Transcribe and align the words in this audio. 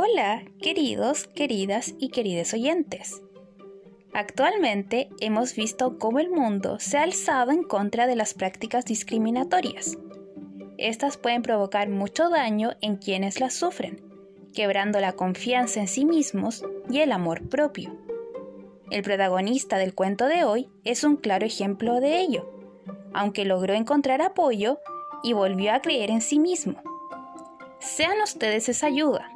Hola, 0.00 0.44
queridos, 0.62 1.26
queridas 1.26 1.92
y 1.98 2.10
queridos 2.10 2.54
oyentes. 2.54 3.20
Actualmente 4.12 5.08
hemos 5.18 5.56
visto 5.56 5.98
cómo 5.98 6.20
el 6.20 6.30
mundo 6.30 6.78
se 6.78 6.98
ha 6.98 7.02
alzado 7.02 7.50
en 7.50 7.64
contra 7.64 8.06
de 8.06 8.14
las 8.14 8.32
prácticas 8.32 8.84
discriminatorias. 8.84 9.98
Estas 10.76 11.16
pueden 11.16 11.42
provocar 11.42 11.88
mucho 11.88 12.30
daño 12.30 12.76
en 12.80 12.94
quienes 12.94 13.40
las 13.40 13.54
sufren, 13.54 14.00
quebrando 14.54 15.00
la 15.00 15.14
confianza 15.14 15.80
en 15.80 15.88
sí 15.88 16.04
mismos 16.04 16.64
y 16.88 17.00
el 17.00 17.10
amor 17.10 17.48
propio. 17.48 17.98
El 18.92 19.02
protagonista 19.02 19.78
del 19.78 19.96
cuento 19.96 20.26
de 20.26 20.44
hoy 20.44 20.68
es 20.84 21.02
un 21.02 21.16
claro 21.16 21.44
ejemplo 21.44 21.98
de 21.98 22.20
ello, 22.20 22.48
aunque 23.12 23.44
logró 23.44 23.74
encontrar 23.74 24.22
apoyo 24.22 24.78
y 25.24 25.32
volvió 25.32 25.72
a 25.72 25.82
creer 25.82 26.12
en 26.12 26.20
sí 26.20 26.38
mismo. 26.38 26.80
Sean 27.80 28.22
ustedes 28.22 28.68
esa 28.68 28.86
ayuda. 28.86 29.32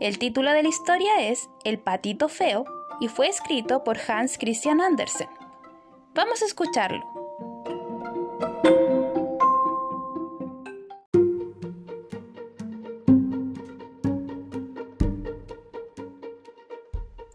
El 0.00 0.20
título 0.20 0.52
de 0.52 0.62
la 0.62 0.68
historia 0.68 1.28
es 1.28 1.50
El 1.64 1.80
patito 1.80 2.28
feo 2.28 2.64
y 3.00 3.08
fue 3.08 3.26
escrito 3.26 3.82
por 3.82 3.98
Hans 4.06 4.38
Christian 4.38 4.80
Andersen. 4.80 5.28
Vamos 6.14 6.40
a 6.40 6.44
escucharlo. 6.44 7.04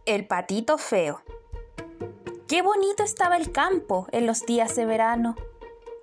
El 0.05 0.25
patito 0.25 0.77
feo. 0.77 1.21
Qué 2.47 2.61
bonito 2.61 3.03
estaba 3.03 3.35
el 3.35 3.51
campo 3.51 4.07
en 4.13 4.25
los 4.25 4.45
días 4.45 4.73
de 4.77 4.85
verano. 4.85 5.35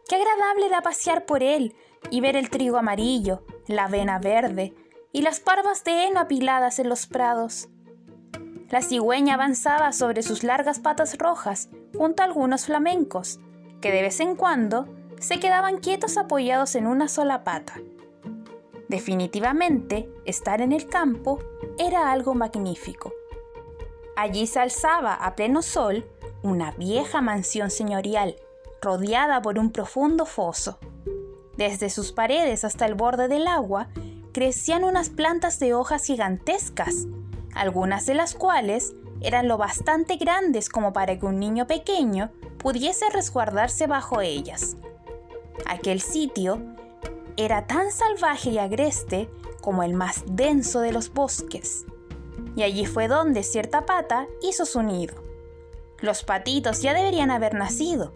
Qué 0.06 0.16
agradable 0.16 0.66
era 0.66 0.82
pasear 0.82 1.24
por 1.24 1.42
él 1.42 1.74
y 2.10 2.20
ver 2.20 2.36
el 2.36 2.50
trigo 2.50 2.76
amarillo, 2.76 3.44
la 3.66 3.84
avena 3.84 4.18
verde 4.18 4.74
y 5.12 5.22
las 5.22 5.40
parvas 5.40 5.84
de 5.84 6.04
heno 6.04 6.20
apiladas 6.20 6.78
en 6.78 6.88
los 6.88 7.06
prados. 7.06 7.68
La 8.68 8.82
cigüeña 8.82 9.34
avanzaba 9.34 9.92
sobre 9.92 10.22
sus 10.22 10.44
largas 10.44 10.78
patas 10.78 11.18
rojas 11.18 11.68
junto 11.96 12.22
a 12.22 12.26
algunos 12.26 12.66
flamencos, 12.66 13.40
que 13.80 13.90
de 13.90 14.02
vez 14.02 14.20
en 14.20 14.36
cuando 14.36 14.88
se 15.18 15.40
quedaban 15.40 15.78
quietos 15.78 16.16
apoyados 16.16 16.74
en 16.76 16.86
una 16.86 17.08
sola 17.08 17.42
pata. 17.42 17.74
Definitivamente, 18.88 20.08
estar 20.24 20.60
en 20.60 20.72
el 20.72 20.88
campo 20.88 21.38
era 21.78 22.10
algo 22.10 22.34
magnífico. 22.34 23.12
Allí 24.16 24.46
se 24.46 24.60
alzaba 24.60 25.14
a 25.14 25.34
pleno 25.34 25.62
sol 25.62 26.04
una 26.42 26.72
vieja 26.72 27.20
mansión 27.20 27.70
señorial, 27.70 28.36
rodeada 28.80 29.42
por 29.42 29.58
un 29.58 29.72
profundo 29.72 30.26
foso. 30.26 30.78
Desde 31.56 31.90
sus 31.90 32.12
paredes 32.12 32.64
hasta 32.64 32.86
el 32.86 32.94
borde 32.94 33.28
del 33.28 33.46
agua 33.46 33.88
crecían 34.32 34.84
unas 34.84 35.08
plantas 35.08 35.58
de 35.58 35.74
hojas 35.74 36.04
gigantescas, 36.04 37.06
algunas 37.54 38.06
de 38.06 38.14
las 38.14 38.34
cuales 38.34 38.94
eran 39.20 39.48
lo 39.48 39.58
bastante 39.58 40.16
grandes 40.16 40.68
como 40.68 40.92
para 40.92 41.18
que 41.18 41.26
un 41.26 41.38
niño 41.38 41.66
pequeño 41.66 42.30
pudiese 42.58 43.08
resguardarse 43.10 43.86
bajo 43.86 44.20
ellas. 44.20 44.76
Aquel 45.66 46.00
sitio 46.00 46.60
era 47.36 47.66
tan 47.66 47.90
salvaje 47.92 48.50
y 48.50 48.58
agreste 48.58 49.28
como 49.60 49.82
el 49.82 49.94
más 49.94 50.24
denso 50.26 50.80
de 50.80 50.92
los 50.92 51.12
bosques. 51.12 51.84
Y 52.56 52.62
allí 52.62 52.86
fue 52.86 53.08
donde 53.08 53.42
cierta 53.42 53.86
pata 53.86 54.26
hizo 54.42 54.64
su 54.64 54.82
nido. 54.82 55.14
Los 55.98 56.24
patitos 56.24 56.82
ya 56.82 56.94
deberían 56.94 57.30
haber 57.30 57.54
nacido, 57.54 58.12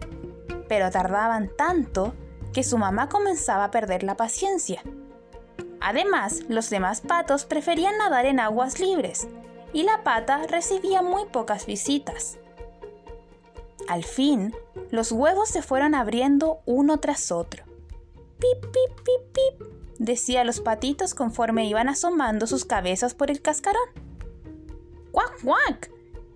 pero 0.67 0.89
tardaban 0.89 1.51
tanto 1.55 2.13
que 2.51 2.63
su 2.63 2.77
mamá 2.77 3.09
comenzaba 3.09 3.65
a 3.65 3.71
perder 3.71 4.03
la 4.03 4.17
paciencia. 4.17 4.81
Además, 5.85 6.41
los 6.47 6.71
demás 6.71 7.01
patos 7.01 7.45
preferían 7.45 7.99
nadar 7.99 8.25
en 8.25 8.39
aguas 8.39 8.79
libres 8.79 9.27
y 9.71 9.83
la 9.83 10.03
pata 10.03 10.47
recibía 10.47 11.03
muy 11.03 11.25
pocas 11.25 11.67
visitas. 11.67 12.39
Al 13.87 14.03
fin, 14.03 14.51
los 14.89 15.11
huevos 15.11 15.47
se 15.47 15.61
fueron 15.61 15.93
abriendo 15.93 16.61
uno 16.65 16.97
tras 16.97 17.31
otro. 17.31 17.65
Pip, 18.39 18.61
pip, 18.63 18.95
pip, 19.03 19.31
pip, 19.31 19.67
decía 19.99 20.43
los 20.43 20.59
patitos 20.59 21.13
conforme 21.13 21.67
iban 21.67 21.87
asomando 21.87 22.47
sus 22.47 22.65
cabezas 22.65 23.13
por 23.13 23.29
el 23.29 23.43
cascarón. 23.43 23.89
¡Cuac, 25.11 25.39
cuac! 25.43 25.91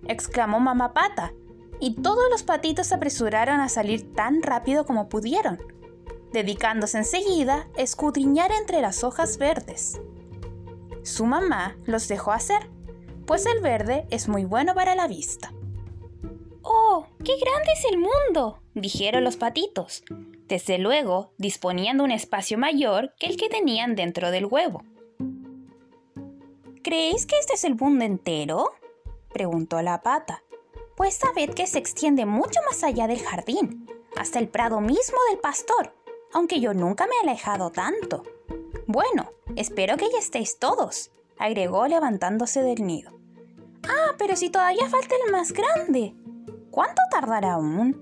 exclamó 0.06 0.60
mamá 0.60 0.92
pata, 0.94 1.32
y 1.80 1.96
todos 1.96 2.30
los 2.30 2.44
patitos 2.44 2.86
se 2.86 2.94
apresuraron 2.94 3.58
a 3.58 3.68
salir 3.68 4.14
tan 4.14 4.42
rápido 4.42 4.86
como 4.86 5.08
pudieron 5.08 5.58
dedicándose 6.32 6.98
enseguida 6.98 7.68
a 7.76 7.80
escudriñar 7.80 8.52
entre 8.52 8.80
las 8.80 9.04
hojas 9.04 9.38
verdes. 9.38 10.00
Su 11.02 11.26
mamá 11.26 11.76
los 11.84 12.08
dejó 12.08 12.32
hacer, 12.32 12.68
pues 13.26 13.46
el 13.46 13.60
verde 13.60 14.06
es 14.10 14.28
muy 14.28 14.44
bueno 14.44 14.74
para 14.74 14.94
la 14.94 15.08
vista. 15.08 15.52
¡Oh, 16.62 17.06
qué 17.24 17.32
grande 17.36 17.72
es 17.72 17.84
el 17.90 17.98
mundo! 17.98 18.60
dijeron 18.74 19.24
los 19.24 19.36
patitos, 19.36 20.04
desde 20.46 20.78
luego 20.78 21.32
disponiendo 21.38 22.04
un 22.04 22.10
espacio 22.10 22.58
mayor 22.58 23.14
que 23.18 23.26
el 23.26 23.36
que 23.36 23.48
tenían 23.48 23.94
dentro 23.94 24.30
del 24.30 24.46
huevo. 24.46 24.82
¿Creéis 26.82 27.26
que 27.26 27.38
este 27.38 27.54
es 27.54 27.64
el 27.64 27.76
mundo 27.76 28.04
entero? 28.04 28.72
preguntó 29.32 29.80
la 29.82 30.02
pata. 30.02 30.42
Pues 30.96 31.14
sabed 31.14 31.50
que 31.50 31.66
se 31.66 31.78
extiende 31.78 32.26
mucho 32.26 32.60
más 32.68 32.82
allá 32.84 33.06
del 33.06 33.20
jardín, 33.20 33.86
hasta 34.16 34.38
el 34.38 34.48
prado 34.48 34.80
mismo 34.80 35.18
del 35.30 35.38
pastor, 35.38 35.94
aunque 36.32 36.60
yo 36.60 36.74
nunca 36.74 37.06
me 37.06 37.14
he 37.16 37.20
alejado 37.28 37.70
tanto. 37.70 38.24
Bueno, 38.86 39.32
espero 39.56 39.96
que 39.96 40.10
ya 40.10 40.18
estéis 40.18 40.58
todos, 40.58 41.10
agregó 41.38 41.86
levantándose 41.86 42.62
del 42.62 42.86
nido. 42.86 43.12
Ah, 43.88 44.14
pero 44.18 44.36
si 44.36 44.50
todavía 44.50 44.88
falta 44.88 45.14
el 45.24 45.32
más 45.32 45.52
grande. 45.52 46.14
¿Cuánto 46.70 47.02
tardará 47.10 47.54
aún? 47.54 48.00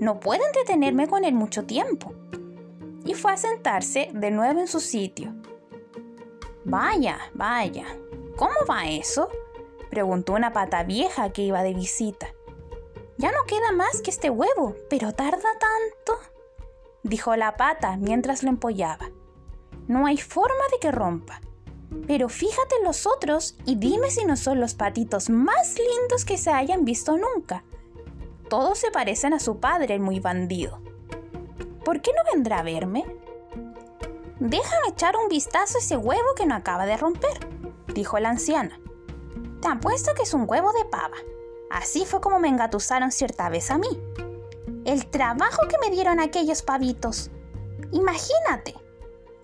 No 0.00 0.20
puedo 0.20 0.44
entretenerme 0.44 1.08
con 1.08 1.24
él 1.24 1.34
mucho 1.34 1.64
tiempo. 1.64 2.12
Y 3.04 3.14
fue 3.14 3.32
a 3.32 3.36
sentarse 3.36 4.10
de 4.12 4.30
nuevo 4.30 4.60
en 4.60 4.68
su 4.68 4.80
sitio. 4.80 5.34
Vaya, 6.64 7.18
vaya, 7.34 7.86
¿cómo 8.36 8.54
va 8.68 8.88
eso? 8.88 9.28
preguntó 9.90 10.34
una 10.34 10.52
pata 10.52 10.82
vieja 10.82 11.32
que 11.32 11.42
iba 11.42 11.62
de 11.62 11.74
visita. 11.74 12.28
Ya 13.16 13.32
no 13.32 13.44
queda 13.46 13.72
más 13.72 14.02
que 14.02 14.10
este 14.10 14.30
huevo, 14.30 14.74
pero 14.90 15.12
tarda 15.12 15.48
tanto 15.58 16.37
dijo 17.08 17.34
la 17.36 17.56
pata 17.56 17.96
mientras 17.96 18.42
lo 18.42 18.50
empollaba. 18.50 19.10
No 19.86 20.06
hay 20.06 20.18
forma 20.18 20.64
de 20.72 20.78
que 20.80 20.92
rompa. 20.92 21.40
Pero 22.06 22.28
fíjate 22.28 22.76
en 22.78 22.84
los 22.84 23.06
otros 23.06 23.56
y 23.64 23.76
dime 23.76 24.10
si 24.10 24.24
no 24.26 24.36
son 24.36 24.60
los 24.60 24.74
patitos 24.74 25.30
más 25.30 25.76
lindos 25.78 26.24
que 26.26 26.36
se 26.36 26.50
hayan 26.50 26.84
visto 26.84 27.16
nunca. 27.16 27.64
Todos 28.50 28.78
se 28.78 28.90
parecen 28.90 29.32
a 29.32 29.40
su 29.40 29.58
padre, 29.58 29.94
el 29.94 30.00
muy 30.00 30.20
bandido. 30.20 30.80
¿Por 31.84 32.02
qué 32.02 32.10
no 32.12 32.30
vendrá 32.32 32.58
a 32.58 32.62
verme? 32.62 33.04
Déjame 34.38 34.88
echar 34.90 35.16
un 35.16 35.28
vistazo 35.28 35.78
a 35.78 35.80
ese 35.80 35.96
huevo 35.96 36.28
que 36.36 36.46
no 36.46 36.54
acaba 36.54 36.84
de 36.84 36.96
romper, 36.96 37.48
dijo 37.94 38.18
la 38.18 38.30
anciana. 38.30 38.78
Te 39.62 39.68
apuesto 39.68 40.12
que 40.14 40.22
es 40.22 40.34
un 40.34 40.44
huevo 40.46 40.70
de 40.72 40.84
pava. 40.84 41.16
Así 41.70 42.04
fue 42.04 42.20
como 42.20 42.38
me 42.38 42.48
engatusaron 42.48 43.10
cierta 43.10 43.48
vez 43.48 43.70
a 43.70 43.78
mí 43.78 43.88
el 44.88 45.06
trabajo 45.06 45.68
que 45.68 45.76
me 45.78 45.94
dieron 45.94 46.18
aquellos 46.18 46.62
pavitos. 46.62 47.30
Imagínate. 47.92 48.74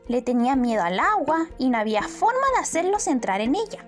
Le 0.07 0.23
tenía 0.23 0.57
miedo 0.57 0.83
al 0.83 0.99
agua 0.99 1.49
y 1.59 1.69
no 1.69 1.77
había 1.77 2.03
forma 2.03 2.47
de 2.55 2.63
hacerlos 2.63 3.07
entrar 3.07 3.43
en 3.43 3.55
ella. 3.55 3.87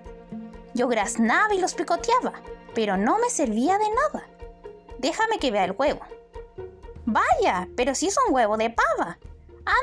Yo 0.75 0.87
graznaba 0.87 1.55
y 1.55 1.59
los 1.59 1.73
picoteaba, 1.73 2.33
pero 2.75 2.95
no 2.95 3.17
me 3.17 3.31
servía 3.31 3.79
de 3.79 3.89
nada. 3.89 4.27
Déjame 4.99 5.39
que 5.39 5.49
vea 5.49 5.65
el 5.65 5.75
huevo. 5.75 6.01
Vaya, 7.05 7.67
pero 7.75 7.95
si 7.95 8.07
es 8.07 8.17
un 8.27 8.35
huevo 8.35 8.55
de 8.57 8.69
pava. 8.69 9.17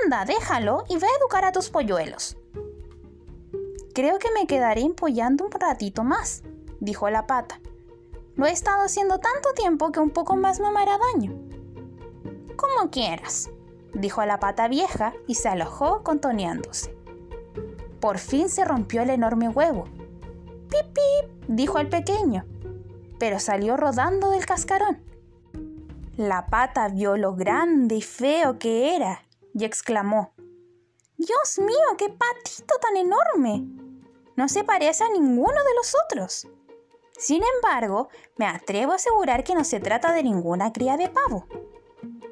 Anda, 0.04 0.24
déjalo 0.24 0.84
y 0.88 0.96
ve 0.98 1.08
a 1.08 1.18
educar 1.18 1.44
a 1.44 1.50
tus 1.50 1.70
polluelos. 1.70 2.36
Creo 3.94 4.20
que 4.20 4.30
me 4.30 4.46
quedaré 4.46 4.82
empollando 4.82 5.44
un 5.44 5.50
ratito 5.50 6.04
más, 6.04 6.44
dijo 6.78 7.10
la 7.10 7.26
pata. 7.26 7.60
Lo 8.36 8.46
he 8.46 8.52
estado 8.52 8.84
haciendo 8.84 9.18
tanto 9.18 9.52
tiempo 9.54 9.90
que 9.90 9.98
un 9.98 10.10
poco 10.10 10.36
más 10.36 10.60
me 10.60 10.68
hará 10.68 10.98
daño. 11.12 11.53
Como 12.64 12.90
quieras, 12.90 13.50
dijo 13.92 14.24
la 14.24 14.40
pata 14.40 14.68
vieja 14.68 15.12
y 15.26 15.34
se 15.34 15.50
alojó 15.50 16.02
contoneándose. 16.02 16.96
Por 18.00 18.16
fin 18.16 18.48
se 18.48 18.64
rompió 18.64 19.02
el 19.02 19.10
enorme 19.10 19.50
huevo. 19.50 19.84
¡Pip, 20.70 20.86
pip! 20.94 21.44
dijo 21.46 21.78
el 21.78 21.90
pequeño, 21.90 22.46
pero 23.18 23.38
salió 23.38 23.76
rodando 23.76 24.30
del 24.30 24.46
cascarón. 24.46 25.04
La 26.16 26.46
pata 26.46 26.88
vio 26.88 27.18
lo 27.18 27.34
grande 27.34 27.96
y 27.96 28.02
feo 28.02 28.58
que 28.58 28.96
era 28.96 29.26
y 29.52 29.66
exclamó, 29.66 30.32
Dios 31.18 31.58
mío, 31.58 31.96
qué 31.98 32.08
patito 32.08 32.76
tan 32.80 32.96
enorme. 32.96 33.62
No 34.36 34.48
se 34.48 34.64
parece 34.64 35.04
a 35.04 35.10
ninguno 35.10 35.52
de 35.52 35.74
los 35.76 35.94
otros. 36.06 36.48
Sin 37.18 37.42
embargo, 37.56 38.08
me 38.36 38.46
atrevo 38.46 38.92
a 38.92 38.96
asegurar 38.96 39.44
que 39.44 39.54
no 39.54 39.64
se 39.64 39.80
trata 39.80 40.14
de 40.14 40.22
ninguna 40.22 40.72
cría 40.72 40.96
de 40.96 41.10
pavo. 41.10 41.46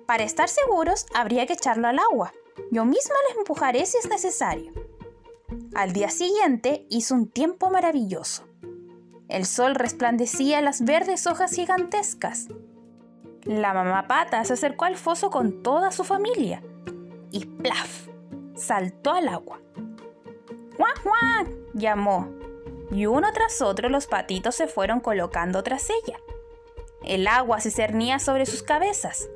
Para 0.07 0.25
estar 0.25 0.49
seguros, 0.49 1.07
habría 1.15 1.47
que 1.47 1.55
echarlo 1.55 1.89
al 1.89 1.99
agua. 1.99 2.33
Yo 2.71 2.85
misma 2.85 3.15
lo 3.29 3.41
empujaré 3.41 3.87
si 3.87 3.99
es 3.99 4.09
necesario. 4.09 4.73
Al 5.75 5.93
día 5.93 6.11
siguiente 6.11 6.87
hizo 6.91 7.15
un 7.15 7.29
tiempo 7.29 7.71
maravilloso. 7.71 8.45
El 9.29 9.47
sol 9.47 9.75
resplandecía 9.75 10.61
las 10.61 10.85
verdes 10.85 11.27
hojas 11.27 11.53
gigantescas. 11.55 12.49
La 13.45 13.73
mamá 13.73 14.07
pata 14.07 14.45
se 14.45 14.53
acercó 14.53 14.85
al 14.85 14.97
foso 14.97 15.31
con 15.31 15.63
toda 15.63 15.91
su 15.91 16.05
familia 16.05 16.63
y 17.31 17.47
¡plaf! 17.47 18.09
saltó 18.55 19.13
al 19.13 19.29
agua. 19.29 19.61
¡Guac, 20.79 21.03
guac! 21.03 21.49
llamó, 21.75 22.29
y 22.91 23.07
uno 23.07 23.33
tras 23.33 23.63
otro 23.63 23.89
los 23.89 24.07
patitos 24.07 24.55
se 24.55 24.69
fueron 24.69 25.01
colocando 25.01 25.63
tras 25.63 25.89
ella. 25.89 26.19
El 27.03 27.27
agua 27.27 27.61
se 27.61 27.71
cernía 27.71 28.19
sobre 28.19 28.47
sus 28.47 28.63
cabezas, 28.63 29.29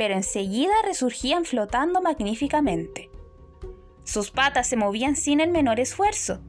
pero 0.00 0.14
enseguida 0.14 0.72
resurgían 0.82 1.44
flotando 1.44 2.00
magníficamente. 2.00 3.10
Sus 4.02 4.30
patas 4.30 4.66
se 4.66 4.74
movían 4.78 5.14
sin 5.14 5.40
el 5.40 5.50
menor 5.50 5.78
esfuerzo, 5.78 6.40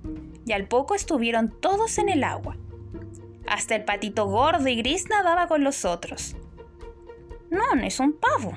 y 0.46 0.54
al 0.54 0.70
poco 0.70 0.96
estuvieron 0.96 1.60
todos 1.60 1.98
en 1.98 2.08
el 2.08 2.24
agua. 2.24 2.56
Hasta 3.46 3.76
el 3.76 3.84
patito 3.84 4.26
gordo 4.28 4.70
y 4.70 4.78
gris 4.78 5.10
nadaba 5.10 5.48
con 5.48 5.66
los 5.66 5.84
otros. 5.84 6.38
No, 7.50 7.76
no 7.76 7.84
es 7.84 8.00
un 8.00 8.14
pavo, 8.14 8.54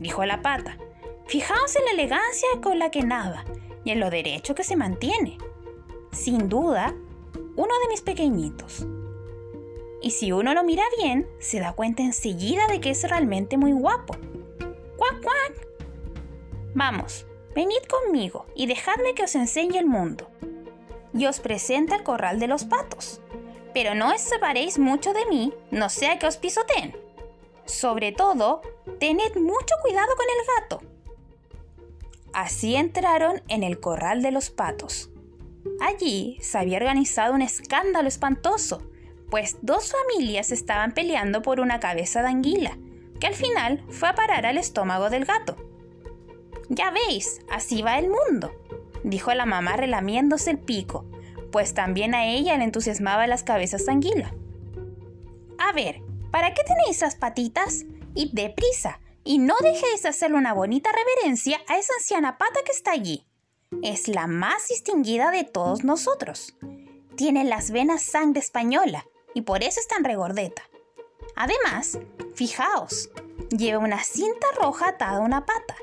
dijo 0.00 0.22
la 0.26 0.42
pata. 0.42 0.76
Fijaos 1.26 1.74
en 1.74 1.86
la 1.86 1.92
elegancia 1.92 2.48
con 2.62 2.78
la 2.78 2.90
que 2.90 3.04
nada 3.04 3.42
y 3.86 3.90
en 3.92 4.00
lo 4.00 4.10
derecho 4.10 4.54
que 4.54 4.64
se 4.64 4.76
mantiene. 4.76 5.38
Sin 6.12 6.50
duda, 6.50 6.94
uno 7.56 7.72
de 7.84 7.88
mis 7.88 8.02
pequeñitos. 8.02 8.86
Y 10.02 10.10
si 10.10 10.32
uno 10.32 10.54
lo 10.54 10.62
mira 10.64 10.84
bien, 10.98 11.28
se 11.38 11.60
da 11.60 11.72
cuenta 11.72 12.02
enseguida 12.02 12.66
de 12.68 12.80
que 12.80 12.90
es 12.90 13.02
realmente 13.08 13.56
muy 13.56 13.72
guapo. 13.72 14.16
¡Cuac, 14.96 15.22
cuac! 15.22 15.68
Vamos, 16.74 17.26
venid 17.54 17.82
conmigo 17.88 18.46
y 18.54 18.66
dejadme 18.66 19.14
que 19.14 19.24
os 19.24 19.34
enseñe 19.34 19.78
el 19.78 19.86
mundo. 19.86 20.30
Y 21.14 21.26
os 21.26 21.40
presenta 21.40 21.96
el 21.96 22.02
corral 22.02 22.38
de 22.38 22.48
los 22.48 22.64
patos. 22.64 23.20
Pero 23.72 23.94
no 23.94 24.14
os 24.14 24.20
separéis 24.20 24.78
mucho 24.78 25.12
de 25.12 25.26
mí, 25.26 25.52
no 25.70 25.88
sea 25.88 26.18
que 26.18 26.26
os 26.26 26.36
pisoteen. 26.36 26.96
Sobre 27.64 28.12
todo, 28.12 28.62
tened 29.00 29.36
mucho 29.36 29.74
cuidado 29.82 30.14
con 30.16 30.26
el 30.26 30.46
gato. 30.60 30.96
Así 32.32 32.76
entraron 32.76 33.42
en 33.48 33.62
el 33.62 33.80
corral 33.80 34.22
de 34.22 34.30
los 34.30 34.50
patos. 34.50 35.10
Allí 35.80 36.38
se 36.40 36.58
había 36.58 36.76
organizado 36.76 37.34
un 37.34 37.42
escándalo 37.42 38.08
espantoso, 38.08 38.82
pues 39.30 39.56
dos 39.62 39.92
familias 39.92 40.52
estaban 40.52 40.92
peleando 40.92 41.42
por 41.42 41.60
una 41.60 41.80
cabeza 41.80 42.22
de 42.22 42.28
anguila, 42.28 42.78
que 43.20 43.26
al 43.26 43.34
final 43.34 43.82
fue 43.90 44.08
a 44.08 44.14
parar 44.14 44.46
al 44.46 44.58
estómago 44.58 45.10
del 45.10 45.24
gato. 45.24 45.56
Ya 46.68 46.90
veis, 46.90 47.40
así 47.50 47.82
va 47.82 47.98
el 47.98 48.08
mundo, 48.08 48.52
dijo 49.04 49.32
la 49.34 49.46
mamá 49.46 49.76
relamiéndose 49.76 50.50
el 50.50 50.58
pico, 50.58 51.04
pues 51.50 51.74
también 51.74 52.14
a 52.14 52.26
ella 52.26 52.56
le 52.56 52.64
entusiasmaba 52.64 53.26
las 53.26 53.42
cabezas 53.42 53.86
de 53.86 53.92
anguila. 53.92 54.34
A 55.58 55.72
ver, 55.72 56.02
¿para 56.30 56.54
qué 56.54 56.62
tenéis 56.64 56.98
esas 56.98 57.16
patitas? 57.16 57.84
Id 58.14 58.30
deprisa, 58.32 59.00
y 59.24 59.38
no 59.38 59.54
dejéis 59.60 60.02
de 60.02 60.08
hacerle 60.08 60.36
una 60.36 60.54
bonita 60.54 60.90
reverencia 60.92 61.60
a 61.68 61.78
esa 61.78 61.92
anciana 61.98 62.38
pata 62.38 62.60
que 62.64 62.72
está 62.72 62.92
allí. 62.92 63.26
Es 63.82 64.08
la 64.08 64.26
más 64.26 64.68
distinguida 64.68 65.30
de 65.30 65.44
todos 65.44 65.82
nosotros. 65.82 66.56
Tiene 67.16 67.44
las 67.44 67.70
venas 67.70 68.02
sangre 68.02 68.40
española 68.40 69.04
y 69.36 69.42
por 69.42 69.62
eso 69.62 69.80
es 69.80 69.86
tan 69.86 70.02
regordeta. 70.02 70.62
Además, 71.34 71.98
fijaos, 72.34 73.10
lleva 73.50 73.84
una 73.84 74.02
cinta 74.02 74.46
roja 74.58 74.88
atada 74.88 75.18
a 75.18 75.20
una 75.20 75.44
pata. 75.44 75.76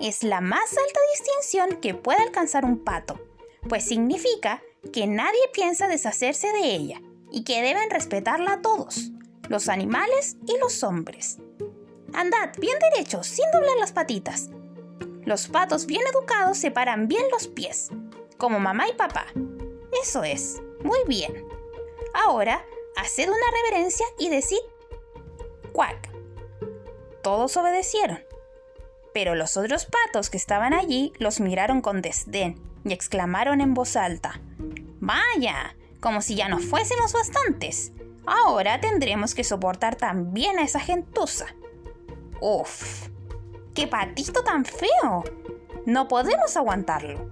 Es 0.00 0.24
la 0.24 0.40
más 0.40 0.76
alta 0.76 1.00
distinción 1.14 1.80
que 1.80 1.94
puede 1.94 2.20
alcanzar 2.20 2.64
un 2.64 2.82
pato, 2.82 3.20
pues 3.68 3.84
significa 3.84 4.60
que 4.92 5.06
nadie 5.06 5.38
piensa 5.52 5.86
deshacerse 5.86 6.50
de 6.50 6.74
ella 6.74 7.00
y 7.30 7.44
que 7.44 7.62
deben 7.62 7.90
respetarla 7.90 8.54
a 8.54 8.60
todos, 8.60 9.12
los 9.48 9.68
animales 9.68 10.36
y 10.44 10.58
los 10.58 10.82
hombres. 10.82 11.38
Andad, 12.12 12.56
bien 12.58 12.76
derecho, 12.90 13.22
sin 13.22 13.48
doblar 13.52 13.76
las 13.78 13.92
patitas. 13.92 14.50
Los 15.24 15.46
patos 15.46 15.86
bien 15.86 16.02
educados 16.12 16.58
separan 16.58 17.06
bien 17.06 17.26
los 17.30 17.46
pies, 17.46 17.90
como 18.36 18.58
mamá 18.58 18.88
y 18.88 18.94
papá. 18.94 19.26
Eso 20.02 20.24
es, 20.24 20.60
muy 20.82 20.98
bien. 21.06 21.46
Ahora, 22.12 22.64
haced 22.96 23.28
una 23.28 23.36
reverencia 23.62 24.06
y 24.18 24.28
decid 24.28 24.58
cuac. 25.72 26.10
Todos 27.22 27.56
obedecieron. 27.56 28.24
Pero 29.12 29.34
los 29.34 29.56
otros 29.56 29.86
patos 29.86 30.30
que 30.30 30.36
estaban 30.36 30.74
allí 30.74 31.12
los 31.18 31.40
miraron 31.40 31.80
con 31.80 32.02
desdén 32.02 32.60
y 32.84 32.92
exclamaron 32.92 33.60
en 33.60 33.74
voz 33.74 33.96
alta, 33.96 34.40
Vaya, 35.00 35.76
como 36.00 36.20
si 36.20 36.34
ya 36.34 36.48
no 36.48 36.58
fuésemos 36.58 37.12
bastantes. 37.12 37.92
Ahora 38.26 38.80
tendremos 38.80 39.34
que 39.34 39.44
soportar 39.44 39.94
también 39.96 40.58
a 40.58 40.64
esa 40.64 40.80
gentuza. 40.80 41.46
Uf, 42.40 43.08
qué 43.74 43.86
patito 43.86 44.42
tan 44.42 44.64
feo. 44.64 45.22
No 45.84 46.08
podemos 46.08 46.56
aguantarlo. 46.56 47.30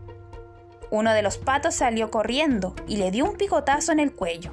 Uno 0.91 1.13
de 1.13 1.23
los 1.23 1.39
patos 1.39 1.75
salió 1.75 2.11
corriendo 2.11 2.77
y 2.87 2.99
le 2.99 3.11
dio 3.11 3.25
un 3.25 3.37
picotazo 3.37 3.91
en 3.91 3.99
el 3.99 4.13
cuello. 4.13 4.53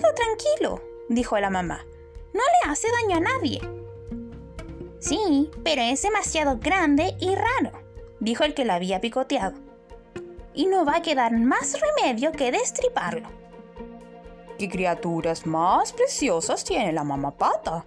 Tranquilo, 0.00 0.82
dijo 1.08 1.38
la 1.38 1.50
mamá. 1.50 1.84
No 2.32 2.40
le 2.40 2.70
hace 2.70 2.88
daño 3.02 3.16
a 3.16 3.20
nadie. 3.20 3.60
Sí, 4.98 5.50
pero 5.64 5.82
es 5.82 6.02
demasiado 6.02 6.58
grande 6.58 7.14
y 7.20 7.34
raro, 7.34 7.72
dijo 8.20 8.44
el 8.44 8.54
que 8.54 8.64
la 8.64 8.76
había 8.76 9.00
picoteado. 9.00 9.56
Y 10.54 10.66
no 10.66 10.84
va 10.84 10.96
a 10.96 11.02
quedar 11.02 11.32
más 11.32 11.76
remedio 11.80 12.32
que 12.32 12.52
destriparlo. 12.52 13.28
¿Qué 14.58 14.68
criaturas 14.68 15.46
más 15.46 15.92
preciosas 15.92 16.64
tiene 16.64 16.92
la 16.92 17.04
mamá 17.04 17.32
pata? 17.32 17.84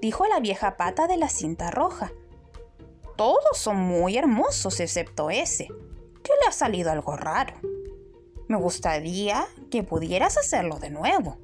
dijo 0.00 0.26
la 0.26 0.38
vieja 0.38 0.76
pata 0.76 1.06
de 1.06 1.16
la 1.16 1.28
cinta 1.28 1.70
roja. 1.70 2.12
Todos 3.16 3.56
son 3.56 3.76
muy 3.76 4.16
hermosos 4.16 4.80
excepto 4.80 5.30
ese, 5.30 5.66
que 5.66 6.32
le 6.40 6.48
ha 6.48 6.52
salido 6.52 6.90
algo 6.90 7.16
raro. 7.16 7.54
Me 8.48 8.56
gustaría 8.56 9.46
que 9.70 9.82
pudieras 9.82 10.36
hacerlo 10.36 10.78
de 10.78 10.90
nuevo. 10.90 11.38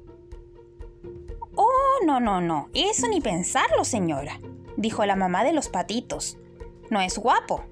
Oh, 1.55 2.05
no, 2.05 2.19
no, 2.19 2.41
no, 2.41 2.69
eso 2.73 3.07
ni 3.07 3.19
pensarlo, 3.21 3.83
señora, 3.83 4.39
dijo 4.77 5.05
la 5.05 5.15
mamá 5.15 5.43
de 5.43 5.53
los 5.53 5.69
patitos. 5.69 6.37
No 6.89 7.01
es 7.01 7.17
guapo, 7.17 7.63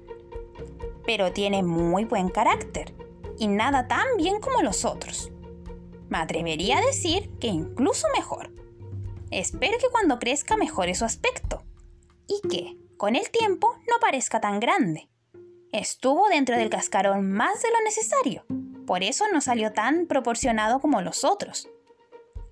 pero 1.06 1.32
tiene 1.32 1.62
muy 1.62 2.04
buen 2.04 2.28
carácter 2.28 2.94
y 3.38 3.48
nada 3.48 3.88
tan 3.88 4.06
bien 4.16 4.40
como 4.40 4.62
los 4.62 4.84
otros. 4.84 5.30
Me 6.08 6.18
atrevería 6.18 6.78
a 6.78 6.86
decir 6.86 7.30
que 7.38 7.46
incluso 7.46 8.06
mejor. 8.14 8.52
Espero 9.30 9.78
que 9.78 9.88
cuando 9.90 10.18
crezca 10.18 10.56
mejore 10.56 10.94
su 10.94 11.04
aspecto 11.04 11.62
y 12.26 12.46
que, 12.48 12.76
con 12.96 13.16
el 13.16 13.30
tiempo, 13.30 13.76
no 13.88 14.00
parezca 14.00 14.40
tan 14.40 14.60
grande. 14.60 15.08
Estuvo 15.72 16.28
dentro 16.28 16.56
del 16.56 16.68
cascarón 16.68 17.30
más 17.30 17.62
de 17.62 17.70
lo 17.70 17.80
necesario, 17.84 18.44
por 18.90 19.04
eso 19.04 19.26
no 19.32 19.40
salió 19.40 19.72
tan 19.72 20.06
proporcionado 20.06 20.80
como 20.80 21.00
los 21.00 21.22
otros. 21.22 21.68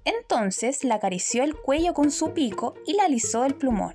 Entonces 0.04 0.84
le 0.84 0.94
acarició 0.94 1.42
el 1.42 1.56
cuello 1.56 1.94
con 1.94 2.12
su 2.12 2.32
pico 2.32 2.74
y 2.86 2.92
le 2.92 3.02
alisó 3.02 3.44
el 3.44 3.56
plumón. 3.56 3.92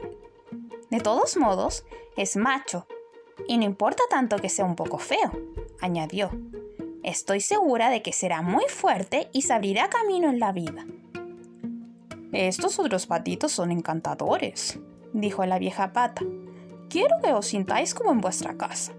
De 0.91 1.00
todos 1.00 1.38
modos, 1.38 1.85
es 2.17 2.35
macho, 2.35 2.85
y 3.47 3.57
no 3.57 3.63
importa 3.63 4.03
tanto 4.09 4.35
que 4.39 4.50
sea 4.50 4.65
un 4.65 4.75
poco 4.75 4.97
feo, 4.97 5.31
añadió. 5.79 6.31
Estoy 7.01 7.39
segura 7.39 7.89
de 7.89 8.01
que 8.01 8.12
será 8.12 8.41
muy 8.41 8.65
fuerte 8.67 9.29
y 9.31 9.43
se 9.43 9.53
abrirá 9.53 9.88
camino 9.88 10.29
en 10.29 10.41
la 10.41 10.51
vida. 10.51 10.85
Estos 12.33 12.77
otros 12.77 13.07
patitos 13.07 13.53
son 13.53 13.71
encantadores, 13.71 14.79
dijo 15.13 15.45
la 15.45 15.59
vieja 15.59 15.93
pata. 15.93 16.23
Quiero 16.89 17.15
que 17.23 17.31
os 17.31 17.45
sintáis 17.47 17.93
como 17.93 18.12
en 18.12 18.19
vuestra 18.19 18.57
casa. 18.57 18.91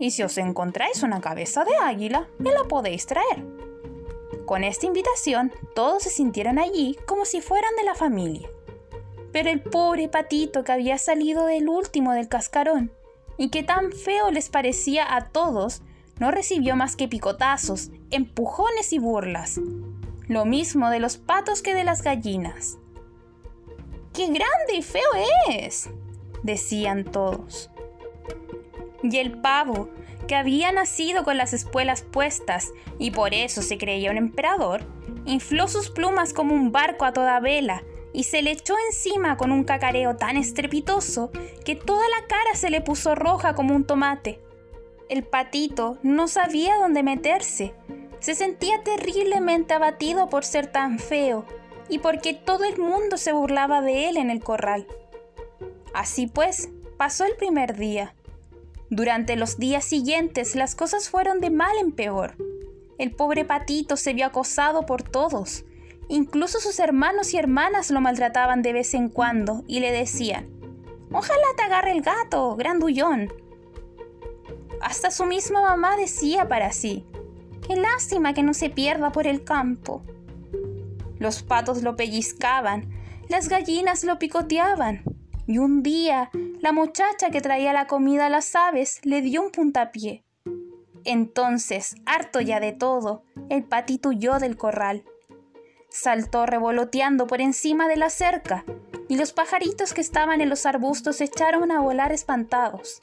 Y 0.00 0.10
si 0.12 0.22
os 0.22 0.38
encontráis 0.38 1.02
una 1.02 1.20
cabeza 1.20 1.62
de 1.62 1.76
águila, 1.76 2.26
me 2.38 2.50
la 2.52 2.64
podéis 2.64 3.04
traer. 3.06 3.44
Con 4.46 4.64
esta 4.64 4.86
invitación, 4.86 5.52
todos 5.74 6.02
se 6.02 6.10
sintieron 6.10 6.58
allí 6.58 6.96
como 7.06 7.26
si 7.26 7.42
fueran 7.42 7.76
de 7.76 7.84
la 7.84 7.94
familia. 7.94 8.48
Pero 9.30 9.50
el 9.50 9.60
pobre 9.60 10.08
patito 10.08 10.64
que 10.64 10.72
había 10.72 10.96
salido 10.96 11.44
del 11.44 11.68
último 11.68 12.14
del 12.14 12.28
cascarón 12.28 12.90
y 13.36 13.50
que 13.50 13.62
tan 13.62 13.92
feo 13.92 14.30
les 14.30 14.48
parecía 14.48 15.14
a 15.14 15.28
todos, 15.28 15.82
no 16.18 16.30
recibió 16.30 16.76
más 16.76 16.96
que 16.96 17.06
picotazos, 17.06 17.90
empujones 18.10 18.92
y 18.94 18.98
burlas, 18.98 19.60
lo 20.28 20.46
mismo 20.46 20.90
de 20.90 21.00
los 21.00 21.18
patos 21.18 21.60
que 21.60 21.74
de 21.74 21.84
las 21.84 22.02
gallinas. 22.02 22.78
¡Qué 24.14 24.26
grande 24.26 24.74
y 24.78 24.82
feo 24.82 25.10
es! 25.48 25.90
decían 26.42 27.04
todos. 27.04 27.70
Y 29.02 29.16
el 29.18 29.40
pavo, 29.40 29.88
que 30.26 30.36
había 30.36 30.72
nacido 30.72 31.24
con 31.24 31.36
las 31.36 31.52
espuelas 31.52 32.02
puestas 32.02 32.70
y 32.98 33.10
por 33.10 33.34
eso 33.34 33.62
se 33.62 33.78
creía 33.78 34.10
un 34.10 34.16
emperador, 34.16 34.82
infló 35.26 35.68
sus 35.68 35.90
plumas 35.90 36.32
como 36.32 36.54
un 36.54 36.72
barco 36.72 37.04
a 37.04 37.12
toda 37.12 37.40
vela 37.40 37.82
y 38.12 38.24
se 38.24 38.42
le 38.42 38.52
echó 38.52 38.74
encima 38.88 39.36
con 39.36 39.52
un 39.52 39.64
cacareo 39.64 40.16
tan 40.16 40.36
estrepitoso 40.36 41.30
que 41.64 41.76
toda 41.76 42.08
la 42.08 42.26
cara 42.26 42.54
se 42.54 42.70
le 42.70 42.80
puso 42.80 43.14
roja 43.14 43.54
como 43.54 43.74
un 43.74 43.84
tomate. 43.84 44.40
El 45.08 45.24
patito 45.24 45.98
no 46.02 46.28
sabía 46.28 46.76
dónde 46.76 47.02
meterse. 47.02 47.74
Se 48.20 48.34
sentía 48.34 48.82
terriblemente 48.82 49.74
abatido 49.74 50.28
por 50.28 50.44
ser 50.44 50.66
tan 50.68 50.98
feo 50.98 51.44
y 51.88 51.98
porque 51.98 52.34
todo 52.34 52.64
el 52.64 52.78
mundo 52.78 53.16
se 53.16 53.32
burlaba 53.32 53.80
de 53.80 54.08
él 54.08 54.16
en 54.16 54.30
el 54.30 54.42
corral. 54.42 54.86
Así 55.94 56.26
pues, 56.26 56.70
pasó 56.96 57.24
el 57.24 57.34
primer 57.36 57.76
día. 57.76 58.14
Durante 58.90 59.36
los 59.36 59.56
días 59.56 59.84
siguientes 59.84 60.56
las 60.56 60.74
cosas 60.74 61.08
fueron 61.08 61.38
de 61.38 61.50
mal 61.50 61.78
en 61.80 61.92
peor. 61.92 62.34
El 62.98 63.12
pobre 63.12 63.44
patito 63.44 63.96
se 63.96 64.12
vio 64.14 64.26
acosado 64.26 64.84
por 64.84 65.04
todos. 65.04 65.64
Incluso 66.08 66.58
sus 66.58 66.80
hermanos 66.80 67.32
y 67.32 67.38
hermanas 67.38 67.92
lo 67.92 68.00
maltrataban 68.00 68.62
de 68.62 68.72
vez 68.72 68.94
en 68.94 69.08
cuando 69.08 69.62
y 69.68 69.78
le 69.78 69.92
decían, 69.92 70.50
Ojalá 71.12 71.46
te 71.56 71.62
agarre 71.62 71.92
el 71.92 72.02
gato, 72.02 72.56
grandullón. 72.56 73.32
Hasta 74.80 75.12
su 75.12 75.24
misma 75.24 75.62
mamá 75.62 75.96
decía 75.96 76.48
para 76.48 76.72
sí, 76.72 77.06
Qué 77.64 77.76
lástima 77.76 78.34
que 78.34 78.42
no 78.42 78.54
se 78.54 78.70
pierda 78.70 79.12
por 79.12 79.28
el 79.28 79.44
campo. 79.44 80.02
Los 81.20 81.44
patos 81.44 81.84
lo 81.84 81.94
pellizcaban, 81.94 82.90
las 83.28 83.48
gallinas 83.48 84.02
lo 84.02 84.18
picoteaban, 84.18 85.04
y 85.50 85.58
un 85.58 85.82
día 85.82 86.30
la 86.60 86.70
muchacha 86.70 87.30
que 87.30 87.40
traía 87.40 87.72
la 87.72 87.88
comida 87.88 88.26
a 88.26 88.30
las 88.30 88.54
aves 88.54 89.00
le 89.02 89.20
dio 89.20 89.42
un 89.42 89.50
puntapié. 89.50 90.22
Entonces, 91.02 91.96
harto 92.06 92.40
ya 92.40 92.60
de 92.60 92.70
todo, 92.70 93.24
el 93.48 93.64
patito 93.64 94.10
huyó 94.10 94.38
del 94.38 94.56
corral. 94.56 95.02
Saltó 95.88 96.46
revoloteando 96.46 97.26
por 97.26 97.40
encima 97.40 97.88
de 97.88 97.96
la 97.96 98.10
cerca, 98.10 98.64
y 99.08 99.16
los 99.16 99.32
pajaritos 99.32 99.92
que 99.92 100.02
estaban 100.02 100.40
en 100.40 100.50
los 100.50 100.66
arbustos 100.66 101.20
echaron 101.20 101.72
a 101.72 101.80
volar 101.80 102.12
espantados. 102.12 103.02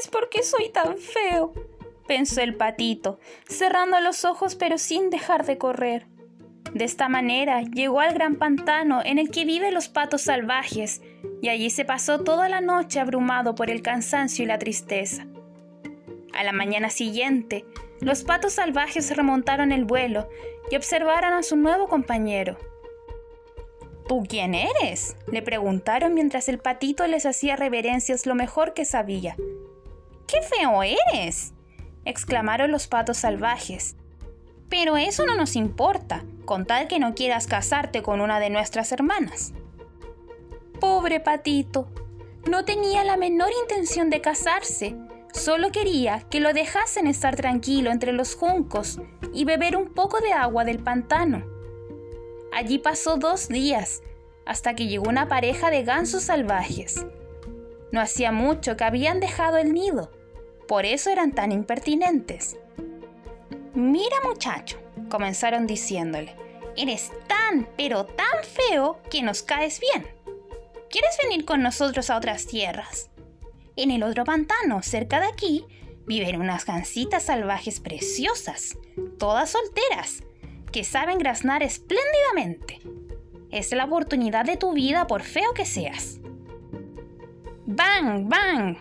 Es 0.00 0.08
porque 0.08 0.42
soy 0.42 0.70
tan 0.70 0.96
feo, 0.96 1.52
pensó 2.06 2.40
el 2.40 2.56
patito, 2.56 3.18
cerrando 3.46 4.00
los 4.00 4.24
ojos 4.24 4.54
pero 4.54 4.78
sin 4.78 5.10
dejar 5.10 5.44
de 5.44 5.58
correr. 5.58 6.06
De 6.72 6.84
esta 6.84 7.08
manera 7.08 7.62
llegó 7.62 8.00
al 8.00 8.14
gran 8.14 8.36
pantano 8.36 9.02
en 9.04 9.18
el 9.18 9.30
que 9.30 9.44
viven 9.44 9.74
los 9.74 9.88
patos 9.88 10.22
salvajes, 10.22 11.02
y 11.42 11.48
allí 11.48 11.70
se 11.70 11.84
pasó 11.84 12.20
toda 12.20 12.48
la 12.48 12.60
noche 12.60 13.00
abrumado 13.00 13.54
por 13.54 13.70
el 13.70 13.82
cansancio 13.82 14.44
y 14.44 14.46
la 14.46 14.58
tristeza. 14.58 15.26
A 16.32 16.44
la 16.44 16.52
mañana 16.52 16.88
siguiente, 16.88 17.66
los 18.00 18.24
patos 18.24 18.54
salvajes 18.54 19.14
remontaron 19.14 19.70
el 19.70 19.84
vuelo 19.84 20.28
y 20.70 20.76
observaron 20.76 21.34
a 21.34 21.42
su 21.42 21.56
nuevo 21.56 21.88
compañero. 21.88 22.56
¿Tú 24.08 24.24
quién 24.28 24.54
eres? 24.54 25.16
le 25.30 25.42
preguntaron 25.42 26.14
mientras 26.14 26.48
el 26.48 26.58
patito 26.58 27.06
les 27.06 27.26
hacía 27.26 27.56
reverencias 27.56 28.26
lo 28.26 28.34
mejor 28.34 28.74
que 28.74 28.84
sabía. 28.84 29.36
¡Qué 30.26 30.40
feo 30.42 30.82
eres! 30.82 31.52
exclamaron 32.04 32.70
los 32.70 32.88
patos 32.88 33.18
salvajes. 33.18 33.96
Pero 34.72 34.96
eso 34.96 35.26
no 35.26 35.34
nos 35.34 35.54
importa, 35.54 36.24
con 36.46 36.64
tal 36.64 36.88
que 36.88 36.98
no 36.98 37.14
quieras 37.14 37.46
casarte 37.46 38.02
con 38.02 38.22
una 38.22 38.40
de 38.40 38.48
nuestras 38.48 38.90
hermanas. 38.90 39.52
Pobre 40.80 41.20
patito, 41.20 41.88
no 42.50 42.64
tenía 42.64 43.04
la 43.04 43.18
menor 43.18 43.50
intención 43.60 44.08
de 44.08 44.22
casarse, 44.22 44.96
solo 45.34 45.72
quería 45.72 46.24
que 46.30 46.40
lo 46.40 46.54
dejasen 46.54 47.06
estar 47.06 47.36
tranquilo 47.36 47.90
entre 47.90 48.14
los 48.14 48.34
juncos 48.34 48.98
y 49.34 49.44
beber 49.44 49.76
un 49.76 49.92
poco 49.92 50.20
de 50.20 50.32
agua 50.32 50.64
del 50.64 50.78
pantano. 50.78 51.44
Allí 52.50 52.78
pasó 52.78 53.18
dos 53.18 53.48
días, 53.48 54.02
hasta 54.46 54.74
que 54.74 54.86
llegó 54.86 55.06
una 55.06 55.28
pareja 55.28 55.70
de 55.70 55.84
gansos 55.84 56.22
salvajes. 56.22 57.04
No 57.90 58.00
hacía 58.00 58.32
mucho 58.32 58.78
que 58.78 58.84
habían 58.84 59.20
dejado 59.20 59.58
el 59.58 59.74
nido, 59.74 60.10
por 60.66 60.86
eso 60.86 61.10
eran 61.10 61.32
tan 61.32 61.52
impertinentes. 61.52 62.56
Mira 63.74 64.16
muchacho, 64.24 64.78
comenzaron 65.08 65.66
diciéndole, 65.66 66.36
eres 66.76 67.10
tan, 67.26 67.68
pero 67.76 68.04
tan 68.04 68.44
feo 68.44 69.00
que 69.10 69.22
nos 69.22 69.42
caes 69.42 69.80
bien. 69.80 70.06
¿Quieres 70.90 71.16
venir 71.22 71.46
con 71.46 71.62
nosotros 71.62 72.10
a 72.10 72.18
otras 72.18 72.46
tierras? 72.46 73.10
En 73.76 73.90
el 73.90 74.02
otro 74.02 74.24
pantano, 74.24 74.82
cerca 74.82 75.20
de 75.20 75.26
aquí, 75.26 75.64
viven 76.06 76.38
unas 76.38 76.66
gansitas 76.66 77.24
salvajes 77.24 77.80
preciosas, 77.80 78.76
todas 79.18 79.50
solteras, 79.50 80.22
que 80.70 80.84
saben 80.84 81.18
graznar 81.18 81.62
espléndidamente. 81.62 82.80
Es 83.50 83.72
la 83.72 83.86
oportunidad 83.86 84.44
de 84.44 84.58
tu 84.58 84.74
vida 84.74 85.06
por 85.06 85.22
feo 85.22 85.54
que 85.54 85.64
seas. 85.64 86.18
¡Bang! 87.64 88.28
¡Bang! 88.28 88.76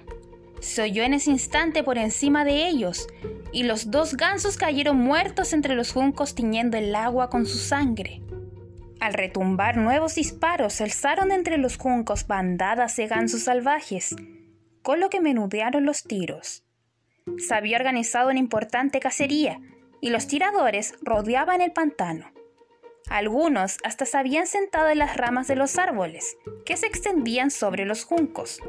Se 0.62 0.84
oyó 0.84 1.04
en 1.04 1.16
ese 1.16 1.32
instante 1.32 1.84
por 1.84 1.98
encima 1.98 2.46
de 2.46 2.68
ellos, 2.68 3.08
y 3.52 3.64
los 3.64 3.90
dos 3.90 4.16
gansos 4.16 4.58
cayeron 4.58 4.96
muertos 4.96 5.54
entre 5.54 5.74
los 5.76 5.92
juncos 5.92 6.36
tiñendo 6.36 6.78
el 6.78 6.94
agua 6.94 7.30
con 7.32 7.48
su 7.48 7.58
sangre. 7.58 8.22
Al 9.00 9.16
retumbar 9.16 9.78
nuevos 9.78 10.14
disparos, 10.14 10.80
alzaron 10.80 11.32
entre 11.32 11.58
los 11.58 11.78
juncos 11.78 12.28
bandadas 12.28 12.96
de 12.96 13.08
gansos 13.08 13.42
salvajes, 13.42 14.16
con 14.84 15.00
lo 15.00 15.10
que 15.10 15.20
menudearon 15.20 15.84
los 15.84 16.04
tiros. 16.04 16.64
Se 17.40 17.56
había 17.56 17.78
organizado 17.78 18.30
una 18.30 18.40
importante 18.40 19.00
cacería, 19.00 19.60
y 20.00 20.12
los 20.12 20.28
tiradores 20.28 20.94
rodeaban 21.02 21.62
el 21.62 21.72
pantano. 21.72 22.32
Algunos 23.10 23.78
hasta 23.84 24.06
se 24.06 24.18
habían 24.18 24.46
sentado 24.46 24.90
en 24.90 25.00
las 25.00 25.18
ramas 25.18 25.48
de 25.48 25.56
los 25.56 25.80
árboles, 25.80 26.38
que 26.66 26.78
se 26.78 26.86
extendían 26.86 27.50
sobre 27.50 27.86
los 27.86 28.04
juncos. 28.04 28.60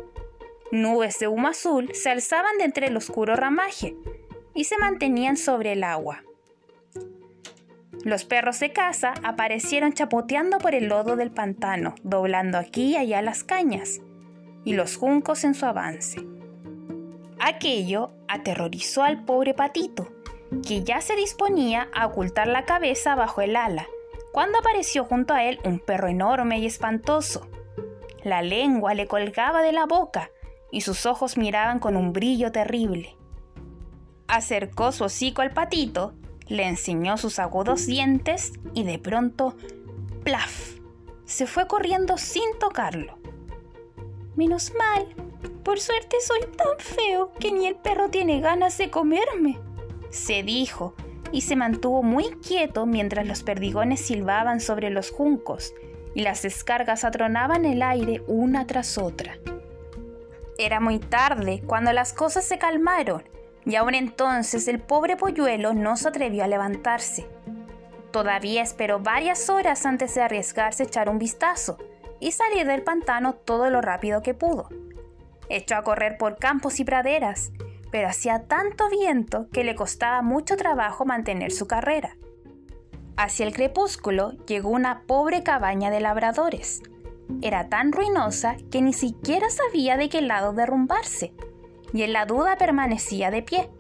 Nubes 0.73 1.19
de 1.19 1.29
humo 1.29 1.49
azul 1.49 1.91
se 1.93 2.09
alzaban 2.09 2.57
de 2.57 2.64
entre 2.64 2.87
el 2.87 2.97
oscuro 2.97 3.37
ramaje 3.37 3.95
y 4.55 4.64
se 4.64 4.79
mantenían 4.79 5.37
sobre 5.37 5.73
el 5.73 5.85
agua. 5.85 6.23
Los 8.05 8.25
perros 8.25 8.59
de 8.59 8.73
caza 8.73 9.12
aparecieron 9.23 9.93
chapoteando 9.93 10.57
por 10.57 10.75
el 10.75 10.87
lodo 10.87 11.17
del 11.17 11.31
pantano, 11.31 11.95
doblando 12.05 12.57
aquí 12.57 12.93
y 12.93 12.97
allá 12.97 13.21
las 13.21 13.45
cañas, 13.45 14.00
y 14.64 14.73
los 14.73 14.97
juncos 14.97 15.45
en 15.45 15.55
su 15.55 15.67
avance. 15.67 16.23
Aquello 17.38 18.11
aterrorizó 18.26 19.02
al 19.02 19.26
pobre 19.26 19.52
patito, 19.52 20.11
que 20.67 20.83
ya 20.85 21.02
se 21.02 21.17
disponía 21.17 21.91
a 21.93 22.07
ocultar 22.07 22.47
la 22.47 22.64
cabeza 22.64 23.14
bajo 23.14 23.43
el 23.43 23.57
ala, 23.57 23.88
cuando 24.33 24.57
apareció 24.57 25.05
junto 25.05 25.35
a 25.35 25.45
él 25.45 25.61
un 25.64 25.81
perro 25.81 26.09
enorme 26.09 26.61
y 26.61 26.67
espantoso. 26.67 27.47
La 28.25 28.41
lengua 28.41 28.95
le 28.95 29.07
colgaba 29.07 29.61
de 29.61 29.73
la 29.73 29.85
boca 29.85 30.31
y 30.73 30.81
sus 30.81 31.07
ojos 31.07 31.37
miraban 31.37 31.79
con 31.79 31.97
un 31.97 32.12
brillo 32.12 32.50
terrible. 32.50 33.17
Acercó 34.26 34.91
su 34.91 35.05
hocico 35.05 35.43
al 35.43 35.52
patito, 35.52 36.14
le 36.49 36.67
enseñó 36.67 37.17
sus 37.19 37.38
agudos 37.38 37.87
dientes 37.87 38.52
y 38.75 38.83
de 38.83 38.99
pronto, 38.99 39.57
¡plaf! 40.25 40.73
se 41.25 41.47
fue 41.47 41.69
corriendo 41.69 42.19
sin 42.19 42.59
tocarlo. 42.59 43.19
Menos 44.35 44.73
mal, 44.76 45.07
por 45.62 45.79
suerte 45.79 46.17
soy 46.21 46.41
tan 46.57 46.79
feo 46.79 47.33
que 47.38 47.52
ni 47.52 47.67
el 47.67 47.76
perro 47.76 48.09
tiene 48.09 48.41
ganas 48.41 48.76
de 48.79 48.91
comerme, 48.91 49.59
se 50.11 50.43
dijo, 50.43 50.95
y 51.33 51.41
se 51.43 51.57
mantuvo 51.57 52.02
muy 52.02 52.25
quieto 52.47 52.85
mientras 52.87 53.26
los 53.26 53.43
perdigones 53.43 54.00
silbaban 54.00 54.61
sobre 54.61 54.91
los 54.91 55.11
juncos 55.11 55.73
y 56.14 56.21
las 56.21 56.43
descargas 56.43 57.05
atronaban 57.05 57.64
el 57.64 57.83
aire 57.83 58.23
una 58.26 58.67
tras 58.67 58.99
otra. 58.99 59.38
Era 60.62 60.78
muy 60.78 61.00
tarde 61.00 61.61
cuando 61.66 61.92
las 61.92 62.12
cosas 62.12 62.45
se 62.45 62.57
calmaron 62.57 63.25
y 63.66 63.75
aún 63.75 63.97
entonces 63.97 64.69
el 64.69 64.78
pobre 64.78 65.16
polluelo 65.16 65.75
no 65.75 65.97
se 65.97 66.07
atrevió 66.07 66.45
a 66.45 66.47
levantarse. 66.47 67.26
Todavía 68.12 68.62
esperó 68.62 69.00
varias 69.00 69.50
horas 69.50 69.85
antes 69.87 70.14
de 70.14 70.23
arriesgarse 70.23 70.85
a 70.85 70.87
echar 70.87 71.09
un 71.09 71.19
vistazo 71.19 71.78
y 72.21 72.31
salir 72.31 72.64
del 72.64 72.85
pantano 72.85 73.35
todo 73.35 73.71
lo 73.71 73.81
rápido 73.81 74.23
que 74.23 74.35
pudo. 74.35 74.69
Echó 75.49 75.75
a 75.75 75.83
correr 75.83 76.16
por 76.16 76.38
campos 76.38 76.78
y 76.78 76.85
praderas, 76.85 77.50
pero 77.90 78.07
hacía 78.07 78.45
tanto 78.47 78.88
viento 78.88 79.49
que 79.52 79.64
le 79.64 79.75
costaba 79.75 80.23
mucho 80.23 80.57
trabajo 80.57 81.04
mantener 81.04 81.50
su 81.50 81.66
carrera. 81.66 82.16
Hacia 83.16 83.47
el 83.47 83.52
crepúsculo 83.52 84.31
llegó 84.47 84.69
una 84.69 85.02
pobre 85.09 85.42
cabaña 85.42 85.90
de 85.90 85.99
labradores, 85.99 86.83
era 87.41 87.69
tan 87.69 87.93
ruinosa 87.93 88.57
que 88.71 88.83
ni 88.83 88.93
siquiera 88.93 89.49
sabía 89.50 89.97
de 89.97 90.09
qué 90.09 90.21
lado 90.21 90.52
derrumbarse, 90.52 91.35
y 91.93 92.02
en 92.02 92.12
la 92.12 92.26
duda 92.26 92.57
permanecía 92.57 93.31
de 93.31 93.43
pie. 93.43 93.71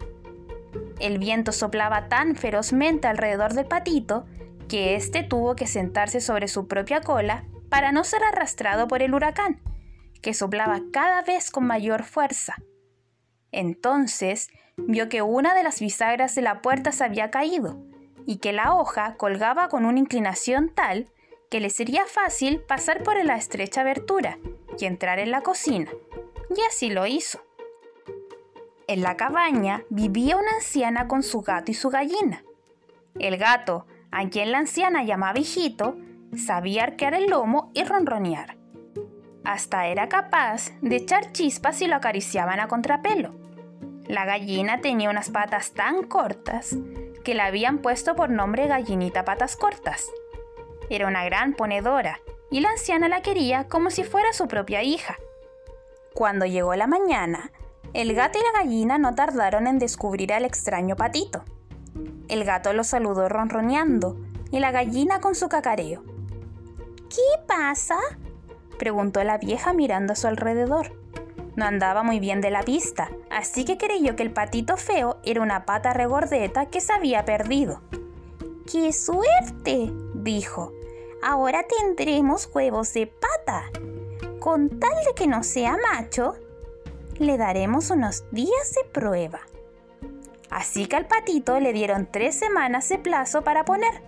El 1.00 1.18
viento 1.18 1.52
soplaba 1.52 2.08
tan 2.08 2.36
ferozmente 2.36 3.08
alrededor 3.08 3.54
del 3.54 3.66
patito 3.66 4.26
que 4.68 4.94
éste 4.94 5.22
tuvo 5.22 5.56
que 5.56 5.66
sentarse 5.66 6.20
sobre 6.20 6.48
su 6.48 6.68
propia 6.68 7.00
cola 7.00 7.44
para 7.68 7.92
no 7.92 8.04
ser 8.04 8.22
arrastrado 8.24 8.86
por 8.88 9.02
el 9.02 9.14
huracán, 9.14 9.60
que 10.20 10.34
soplaba 10.34 10.80
cada 10.92 11.22
vez 11.22 11.50
con 11.50 11.66
mayor 11.66 12.04
fuerza. 12.04 12.56
Entonces 13.50 14.48
vio 14.76 15.08
que 15.08 15.22
una 15.22 15.54
de 15.54 15.62
las 15.62 15.80
bisagras 15.80 16.34
de 16.34 16.42
la 16.42 16.62
puerta 16.62 16.92
se 16.92 17.04
había 17.04 17.30
caído 17.30 17.84
y 18.24 18.36
que 18.38 18.52
la 18.52 18.74
hoja 18.74 19.16
colgaba 19.16 19.68
con 19.68 19.84
una 19.84 19.98
inclinación 19.98 20.70
tal 20.74 21.10
que 21.52 21.60
le 21.60 21.68
sería 21.68 22.06
fácil 22.06 22.60
pasar 22.60 23.02
por 23.02 23.22
la 23.22 23.36
estrecha 23.36 23.82
abertura 23.82 24.38
y 24.78 24.86
entrar 24.86 25.18
en 25.18 25.30
la 25.30 25.42
cocina, 25.42 25.90
y 26.48 26.58
así 26.66 26.88
lo 26.88 27.06
hizo. 27.06 27.44
En 28.86 29.02
la 29.02 29.18
cabaña 29.18 29.84
vivía 29.90 30.38
una 30.38 30.50
anciana 30.52 31.08
con 31.08 31.22
su 31.22 31.42
gato 31.42 31.70
y 31.70 31.74
su 31.74 31.90
gallina. 31.90 32.42
El 33.18 33.36
gato, 33.36 33.84
a 34.10 34.26
quien 34.30 34.50
la 34.50 34.60
anciana 34.60 35.04
llamaba 35.04 35.38
hijito, 35.38 35.98
sabía 36.34 36.84
arquear 36.84 37.12
el 37.12 37.26
lomo 37.26 37.70
y 37.74 37.84
ronronear. 37.84 38.56
Hasta 39.44 39.88
era 39.88 40.08
capaz 40.08 40.70
de 40.80 40.96
echar 40.96 41.32
chispas 41.32 41.76
si 41.76 41.86
lo 41.86 41.96
acariciaban 41.96 42.60
a 42.60 42.68
contrapelo. 42.68 43.34
La 44.06 44.24
gallina 44.24 44.80
tenía 44.80 45.10
unas 45.10 45.28
patas 45.28 45.72
tan 45.72 46.04
cortas 46.04 46.74
que 47.24 47.34
la 47.34 47.44
habían 47.44 47.80
puesto 47.80 48.16
por 48.16 48.30
nombre 48.30 48.68
gallinita 48.68 49.26
patas 49.26 49.54
cortas. 49.54 50.08
Era 50.92 51.06
una 51.06 51.24
gran 51.24 51.54
ponedora 51.54 52.20
y 52.50 52.60
la 52.60 52.68
anciana 52.68 53.08
la 53.08 53.22
quería 53.22 53.66
como 53.66 53.90
si 53.90 54.04
fuera 54.04 54.34
su 54.34 54.46
propia 54.46 54.82
hija. 54.82 55.16
Cuando 56.12 56.44
llegó 56.44 56.74
la 56.74 56.86
mañana, 56.86 57.50
el 57.94 58.12
gato 58.12 58.38
y 58.38 58.42
la 58.42 58.60
gallina 58.60 58.98
no 58.98 59.14
tardaron 59.14 59.66
en 59.66 59.78
descubrir 59.78 60.34
al 60.34 60.44
extraño 60.44 60.94
patito. 60.94 61.44
El 62.28 62.44
gato 62.44 62.74
lo 62.74 62.84
saludó 62.84 63.30
ronroneando 63.30 64.18
y 64.50 64.60
la 64.60 64.70
gallina 64.70 65.22
con 65.22 65.34
su 65.34 65.48
cacareo. 65.48 66.04
¿Qué 67.08 67.42
pasa? 67.46 67.96
preguntó 68.78 69.24
la 69.24 69.38
vieja 69.38 69.72
mirando 69.72 70.12
a 70.12 70.16
su 70.16 70.26
alrededor. 70.26 70.92
No 71.56 71.64
andaba 71.64 72.02
muy 72.02 72.20
bien 72.20 72.42
de 72.42 72.50
la 72.50 72.60
vista, 72.60 73.08
así 73.30 73.64
que 73.64 73.78
creyó 73.78 74.14
que 74.14 74.24
el 74.24 74.32
patito 74.34 74.76
feo 74.76 75.20
era 75.24 75.40
una 75.40 75.64
pata 75.64 75.94
regordeta 75.94 76.66
que 76.66 76.82
se 76.82 76.92
había 76.92 77.24
perdido. 77.24 77.80
¡Qué 78.70 78.92
suerte! 78.92 79.90
dijo. 80.14 80.74
Ahora 81.24 81.64
tendremos 81.68 82.50
huevos 82.52 82.92
de 82.94 83.06
pata. 83.06 83.70
Con 84.40 84.80
tal 84.80 85.04
de 85.06 85.14
que 85.14 85.28
no 85.28 85.44
sea 85.44 85.78
macho, 85.92 86.34
le 87.16 87.38
daremos 87.38 87.90
unos 87.90 88.24
días 88.32 88.74
de 88.74 88.82
prueba. 88.90 89.40
Así 90.50 90.86
que 90.86 90.96
al 90.96 91.06
patito 91.06 91.60
le 91.60 91.72
dieron 91.72 92.08
tres 92.10 92.34
semanas 92.34 92.88
de 92.88 92.98
plazo 92.98 93.42
para 93.42 93.64
poner, 93.64 94.02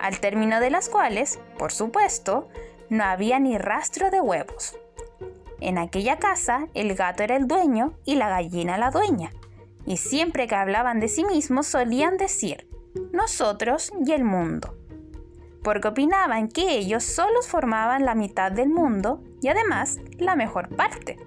al 0.00 0.18
término 0.18 0.58
de 0.58 0.70
las 0.70 0.88
cuales, 0.88 1.38
por 1.56 1.70
supuesto, 1.70 2.48
no 2.88 3.04
había 3.04 3.38
ni 3.38 3.56
rastro 3.56 4.10
de 4.10 4.20
huevos. 4.20 4.76
En 5.60 5.78
aquella 5.78 6.18
casa 6.18 6.66
el 6.74 6.96
gato 6.96 7.22
era 7.22 7.36
el 7.36 7.46
dueño 7.46 7.94
y 8.04 8.16
la 8.16 8.28
gallina 8.28 8.76
la 8.76 8.90
dueña, 8.90 9.30
y 9.86 9.98
siempre 9.98 10.48
que 10.48 10.56
hablaban 10.56 10.98
de 10.98 11.06
sí 11.06 11.24
mismos 11.24 11.68
solían 11.68 12.16
decir, 12.16 12.68
nosotros 13.12 13.92
y 14.04 14.10
el 14.12 14.24
mundo, 14.24 14.79
porque 15.62 15.88
opinaban 15.88 16.48
que 16.48 16.78
ellos 16.78 17.04
solos 17.04 17.48
formaban 17.48 18.04
la 18.04 18.14
mitad 18.14 18.50
del 18.52 18.70
mundo 18.70 19.22
y 19.40 19.48
además 19.48 19.98
la 20.18 20.36
mejor 20.36 20.74
parte. 20.74 21.18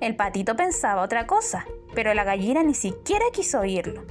El 0.00 0.16
patito 0.16 0.56
pensaba 0.56 1.02
otra 1.02 1.26
cosa, 1.26 1.64
pero 1.94 2.12
la 2.14 2.24
gallina 2.24 2.62
ni 2.62 2.74
siquiera 2.74 3.24
quiso 3.32 3.60
oírlo. 3.60 4.04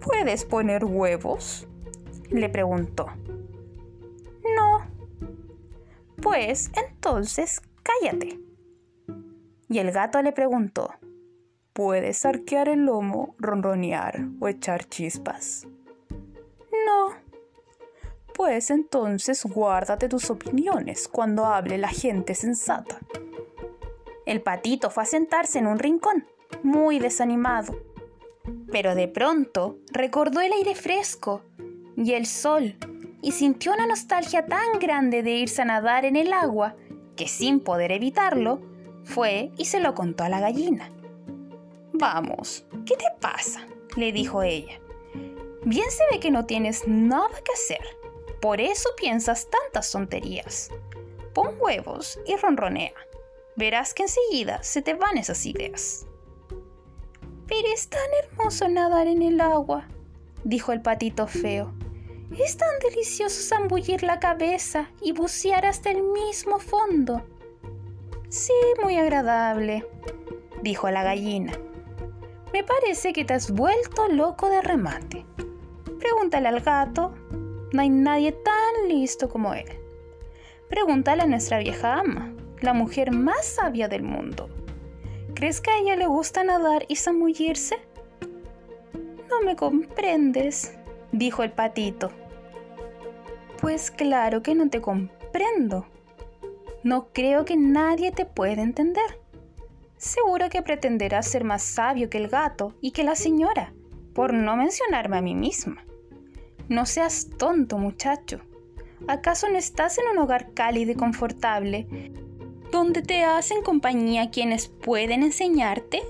¿Puedes 0.00 0.44
poner 0.44 0.84
huevos? 0.84 1.66
le 2.30 2.48
preguntó. 2.48 3.06
No. 4.56 4.86
Pues 6.20 6.70
entonces 6.74 7.62
cállate. 7.82 8.38
Y 9.68 9.78
el 9.78 9.92
gato 9.92 10.22
le 10.22 10.32
preguntó, 10.32 10.94
¿puedes 11.72 12.24
arquear 12.24 12.68
el 12.68 12.86
lomo, 12.86 13.34
ronronear 13.38 14.28
o 14.40 14.48
echar 14.48 14.88
chispas? 14.88 15.66
No. 16.86 17.27
Pues 18.38 18.70
entonces 18.70 19.44
guárdate 19.44 20.08
tus 20.08 20.30
opiniones 20.30 21.08
cuando 21.08 21.44
hable 21.44 21.76
la 21.76 21.88
gente 21.88 22.36
sensata. 22.36 23.00
El 24.26 24.42
patito 24.42 24.90
fue 24.90 25.02
a 25.02 25.06
sentarse 25.06 25.58
en 25.58 25.66
un 25.66 25.80
rincón, 25.80 26.24
muy 26.62 27.00
desanimado. 27.00 27.76
Pero 28.70 28.94
de 28.94 29.08
pronto 29.08 29.78
recordó 29.90 30.40
el 30.40 30.52
aire 30.52 30.76
fresco 30.76 31.42
y 31.96 32.12
el 32.12 32.26
sol 32.26 32.76
y 33.22 33.32
sintió 33.32 33.72
una 33.72 33.88
nostalgia 33.88 34.46
tan 34.46 34.78
grande 34.78 35.24
de 35.24 35.32
irse 35.32 35.62
a 35.62 35.64
nadar 35.64 36.04
en 36.04 36.14
el 36.14 36.32
agua 36.32 36.76
que 37.16 37.26
sin 37.26 37.58
poder 37.58 37.90
evitarlo, 37.90 38.60
fue 39.02 39.50
y 39.56 39.64
se 39.64 39.80
lo 39.80 39.96
contó 39.96 40.22
a 40.22 40.28
la 40.28 40.38
gallina. 40.38 40.92
Vamos, 41.92 42.64
¿qué 42.86 42.94
te 42.94 43.06
pasa? 43.20 43.66
le 43.96 44.12
dijo 44.12 44.44
ella. 44.44 44.80
Bien 45.64 45.90
se 45.90 46.04
ve 46.12 46.20
que 46.20 46.30
no 46.30 46.46
tienes 46.46 46.86
nada 46.86 47.34
que 47.44 47.52
hacer. 47.52 47.97
Por 48.40 48.60
eso 48.60 48.90
piensas 48.96 49.48
tantas 49.50 49.90
tonterías. 49.90 50.70
Pon 51.34 51.56
huevos 51.58 52.18
y 52.26 52.36
ronronea. 52.36 52.92
Verás 53.56 53.94
que 53.94 54.04
enseguida 54.04 54.62
se 54.62 54.82
te 54.82 54.94
van 54.94 55.18
esas 55.18 55.44
ideas. 55.46 56.06
Pero 57.46 57.68
es 57.72 57.88
tan 57.88 58.00
hermoso 58.22 58.68
nadar 58.68 59.06
en 59.06 59.22
el 59.22 59.40
agua, 59.40 59.88
dijo 60.44 60.72
el 60.72 60.82
patito 60.82 61.26
feo. 61.26 61.72
Es 62.38 62.56
tan 62.56 62.78
delicioso 62.80 63.40
zambullir 63.42 64.02
la 64.02 64.20
cabeza 64.20 64.90
y 65.00 65.12
bucear 65.12 65.64
hasta 65.64 65.90
el 65.90 66.02
mismo 66.02 66.58
fondo. 66.58 67.22
Sí, 68.28 68.52
muy 68.82 68.96
agradable, 68.96 69.86
dijo 70.62 70.90
la 70.90 71.02
gallina. 71.02 71.52
Me 72.52 72.62
parece 72.62 73.12
que 73.12 73.24
te 73.24 73.34
has 73.34 73.50
vuelto 73.50 74.08
loco 74.08 74.50
de 74.50 74.60
remate. 74.60 75.24
Pregúntale 75.98 76.48
al 76.48 76.60
gato. 76.60 77.14
No 77.72 77.82
hay 77.82 77.90
nadie 77.90 78.32
tan 78.32 78.88
listo 78.88 79.28
como 79.28 79.52
él. 79.54 79.66
Pregúntale 80.68 81.22
a 81.22 81.26
nuestra 81.26 81.58
vieja 81.58 81.98
ama, 81.98 82.34
la 82.60 82.72
mujer 82.72 83.12
más 83.12 83.44
sabia 83.44 83.88
del 83.88 84.02
mundo. 84.02 84.48
¿Crees 85.34 85.60
que 85.60 85.70
a 85.70 85.78
ella 85.78 85.96
le 85.96 86.06
gusta 86.06 86.44
nadar 86.44 86.84
y 86.88 86.96
zambullirse? 86.96 87.76
No 89.30 89.42
me 89.44 89.54
comprendes, 89.54 90.76
dijo 91.12 91.42
el 91.42 91.52
patito. 91.52 92.10
Pues 93.60 93.90
claro 93.90 94.42
que 94.42 94.54
no 94.54 94.68
te 94.70 94.80
comprendo. 94.80 95.86
No 96.82 97.08
creo 97.12 97.44
que 97.44 97.56
nadie 97.56 98.12
te 98.12 98.24
pueda 98.24 98.62
entender. 98.62 99.20
Seguro 99.96 100.48
que 100.48 100.62
pretenderás 100.62 101.28
ser 101.28 101.44
más 101.44 101.62
sabio 101.62 102.08
que 102.08 102.18
el 102.18 102.28
gato 102.28 102.74
y 102.80 102.92
que 102.92 103.04
la 103.04 103.14
señora, 103.16 103.74
por 104.14 104.32
no 104.32 104.56
mencionarme 104.56 105.18
a 105.18 105.22
mí 105.22 105.34
misma. 105.34 105.84
No 106.68 106.84
seas 106.84 107.28
tonto, 107.38 107.78
muchacho. 107.78 108.40
¿Acaso 109.06 109.48
no 109.48 109.56
estás 109.56 109.98
en 109.98 110.04
un 110.12 110.18
hogar 110.18 110.52
cálido 110.52 110.92
y 110.92 110.94
confortable, 110.94 112.12
donde 112.70 113.00
te 113.00 113.24
hacen 113.24 113.62
compañía 113.62 114.30
quienes 114.30 114.68
pueden 114.68 115.22
enseñarte? 115.22 116.02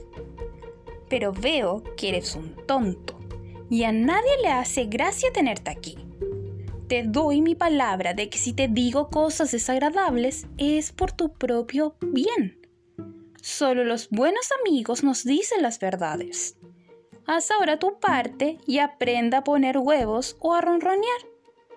Pero 1.09 1.33
veo 1.33 1.85
que 1.97 2.09
eres 2.09 2.35
un 2.35 2.57
tonto, 2.67 3.19
y 3.71 3.85
a 3.85 3.93
nadie 3.93 4.31
le 4.43 4.49
hace 4.49 4.87
gracia 4.87 5.33
tenerte 5.33 5.71
aquí. 5.71 5.97
Te 6.89 7.05
doy 7.05 7.41
mi 7.41 7.55
palabra 7.55 8.15
de 8.15 8.29
que 8.29 8.39
si 8.39 8.53
te 8.53 8.67
digo 8.67 9.11
cosas 9.11 9.53
desagradables 9.53 10.47
es 10.57 10.91
por 10.91 11.13
tu 11.13 11.35
propio 11.35 11.97
bien. 12.01 12.59
Solo 13.43 13.85
los 13.85 14.11
buenos 14.11 14.49
amigos 14.61 15.05
nos 15.05 15.23
dicen 15.23 15.63
las 15.63 15.79
verdades. 15.79 16.58
Haz 17.31 17.51
ahora 17.51 17.79
tu 17.79 18.01
parte 18.01 18.57
y 18.67 18.79
aprenda 18.79 19.39
a 19.39 19.45
poner 19.45 19.77
huevos 19.77 20.39
o 20.41 20.55
a 20.55 20.63
ronronear 20.63 21.21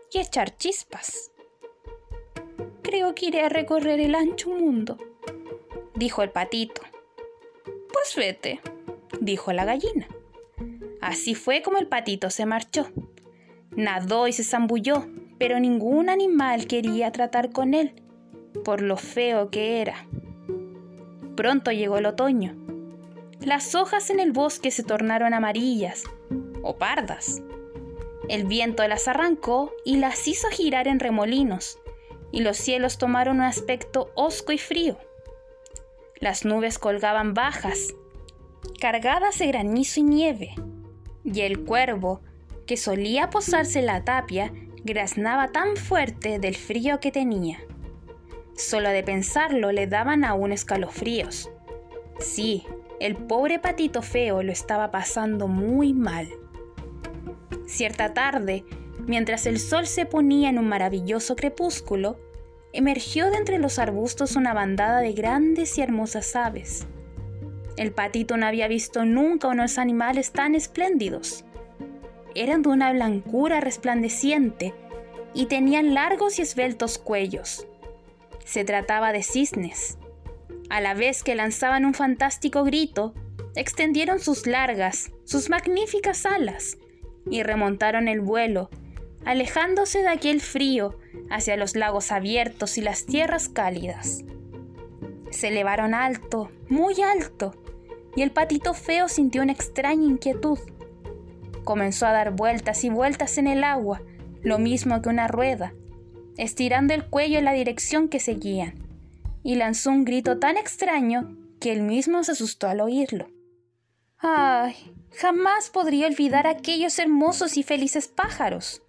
y 0.10 0.20
echar 0.20 0.56
chispas. 0.56 1.34
Creo 2.82 3.14
que 3.16 3.26
iré 3.26 3.42
a 3.42 3.50
recorrer 3.50 4.00
el 4.00 4.16
ancho 4.16 4.50
mundo, 4.50 4.98
dijo 5.94 6.24
el 6.24 6.30
patito. 6.30 6.82
Pues 7.92 8.16
vete, 8.16 8.62
dijo 9.20 9.52
la 9.52 9.66
gallina. 9.66 10.08
Así 11.02 11.36
fue 11.36 11.62
como 11.62 11.80
el 11.80 11.88
patito 11.88 12.30
se 12.30 12.46
marchó. 12.46 12.88
Nadó 13.72 14.30
y 14.30 14.32
se 14.32 14.46
zambulló, 14.46 15.06
pero 15.38 15.60
ningún 15.60 16.10
animal 16.10 16.66
quería 16.66 17.12
tratar 17.12 17.52
con 17.52 17.74
él, 17.74 18.02
por 18.64 18.82
lo 18.82 18.96
feo 18.96 19.50
que 19.50 19.82
era. 19.82 20.08
Pronto 21.36 21.74
llegó 21.74 21.98
el 21.98 22.06
otoño. 22.06 22.56
Las 23.42 23.74
hojas 23.74 24.12
en 24.12 24.20
el 24.20 24.32
bosque 24.32 24.70
se 24.70 24.84
tornaron 24.84 25.34
amarillas 25.34 26.04
o 26.62 26.78
pardas. 26.78 27.42
El 28.30 28.46
viento 28.46 28.88
las 28.88 29.08
arrancó 29.08 29.74
y 29.84 29.98
las 29.98 30.28
hizo 30.28 30.48
girar 30.50 30.88
en 30.88 31.00
remolinos, 31.00 31.80
y 32.32 32.42
los 32.42 32.58
cielos 32.58 33.00
tomaron 33.00 33.38
un 33.38 33.42
aspecto 33.42 34.12
hosco 34.14 34.52
y 34.52 34.60
frío. 34.60 35.00
Las 36.20 36.46
nubes 36.46 36.78
colgaban 36.78 37.34
bajas, 37.34 37.96
cargadas 38.80 39.40
de 39.40 39.48
granizo 39.48 40.02
y 40.02 40.04
nieve, 40.04 40.56
y 41.24 41.42
el 41.42 41.66
cuervo, 41.66 42.22
que 42.68 42.78
solía 42.78 43.32
posarse 43.32 43.80
en 43.80 43.88
la 43.88 44.04
tapia 44.04 44.54
graznaba 44.84 45.52
tan 45.52 45.78
fuerte 45.78 46.38
del 46.38 46.56
frío 46.56 47.00
que 47.00 47.12
tenía. 47.12 47.60
Solo 48.56 48.90
de 48.90 49.02
pensarlo 49.02 49.72
le 49.72 49.88
daban 49.88 50.26
aún 50.26 50.52
escalofríos. 50.52 51.50
Sí, 52.20 52.66
el 53.02 53.16
pobre 53.16 53.58
patito 53.58 54.04
feo 54.04 54.44
lo 54.44 54.52
estaba 54.52 54.92
pasando 54.92 55.48
muy 55.48 55.92
mal. 55.92 56.30
Cierta 57.66 58.14
tarde, 58.14 58.64
mientras 59.08 59.48
el 59.48 59.60
sol 59.60 59.88
se 59.88 60.06
ponía 60.06 60.50
en 60.50 60.60
un 60.60 60.68
maravilloso 60.68 61.36
crepúsculo, 61.36 62.20
emergió 62.74 63.32
de 63.32 63.38
entre 63.38 63.58
los 63.58 63.80
arbustos 63.80 64.36
una 64.36 64.54
bandada 64.54 65.00
de 65.00 65.14
grandes 65.14 65.80
y 65.80 65.82
hermosas 65.82 66.36
aves. 66.36 66.86
El 67.76 67.92
patito 67.92 68.38
no 68.38 68.46
había 68.46 68.68
visto 68.68 69.04
nunca 69.04 69.48
unos 69.48 69.80
animales 69.80 70.32
tan 70.32 70.54
espléndidos. 70.54 71.44
Eran 72.36 72.62
de 72.62 72.70
una 72.70 72.94
blancura 72.94 73.62
resplandeciente 73.62 74.76
y 75.34 75.48
tenían 75.48 75.96
largos 75.96 76.38
y 76.38 76.44
esbeltos 76.44 77.00
cuellos. 77.00 77.66
Se 78.46 78.64
trataba 78.64 79.12
de 79.12 79.24
cisnes. 79.24 79.98
A 80.72 80.80
la 80.80 80.94
vez 80.94 81.22
que 81.22 81.36
lanzaban 81.36 81.84
un 81.84 81.94
fantástico 81.94 82.64
grito, 82.64 83.14
extendieron 83.56 84.22
sus 84.22 84.48
largas, 84.48 85.12
sus 85.26 85.50
magníficas 85.50 86.26
alas 86.26 86.78
y 87.30 87.44
remontaron 87.44 88.08
el 88.08 88.22
vuelo, 88.22 88.70
alejándose 89.26 90.00
de 90.00 90.08
aquel 90.08 90.40
frío 90.40 90.98
hacia 91.30 91.58
los 91.58 91.76
lagos 91.76 92.14
abiertos 92.14 92.78
y 92.78 92.82
las 92.82 93.06
tierras 93.06 93.50
cálidas. 93.50 94.24
Se 95.30 95.50
elevaron 95.50 95.94
alto, 95.94 96.50
muy 96.70 97.02
alto, 97.02 97.54
y 98.16 98.22
el 98.22 98.32
patito 98.32 98.74
feo 98.74 99.10
sintió 99.10 99.42
una 99.42 99.52
extraña 99.52 100.06
inquietud. 100.06 100.58
Comenzó 101.66 102.06
a 102.06 102.14
dar 102.14 102.32
vueltas 102.32 102.86
y 102.86 102.90
vueltas 102.90 103.38
en 103.38 103.48
el 103.48 103.66
agua, 103.66 104.04
lo 104.42 104.58
mismo 104.58 105.02
que 105.02 105.10
una 105.10 105.28
rueda, 105.28 105.74
estirando 106.38 106.94
el 106.94 107.04
cuello 107.08 107.40
en 107.40 107.46
la 107.46 107.52
dirección 107.52 108.08
que 108.08 108.22
seguían, 108.22 108.91
y 109.44 109.56
lanzó 109.56 109.92
un 109.92 110.06
grito 110.06 110.40
tan 110.40 110.58
extraño 110.58 111.38
que 111.60 111.72
él 111.72 111.82
mismo 111.82 112.24
se 112.24 112.34
asustó 112.34 112.68
al 112.68 112.82
oírlo. 112.82 113.30
¡Ay! 114.18 114.76
Jamás 115.14 115.70
podría 115.70 116.08
olvidar 116.08 116.48
aquellos 116.48 116.98
hermosos 117.00 117.58
y 117.58 117.64
felices 117.64 118.08
pájaros. 118.08 118.82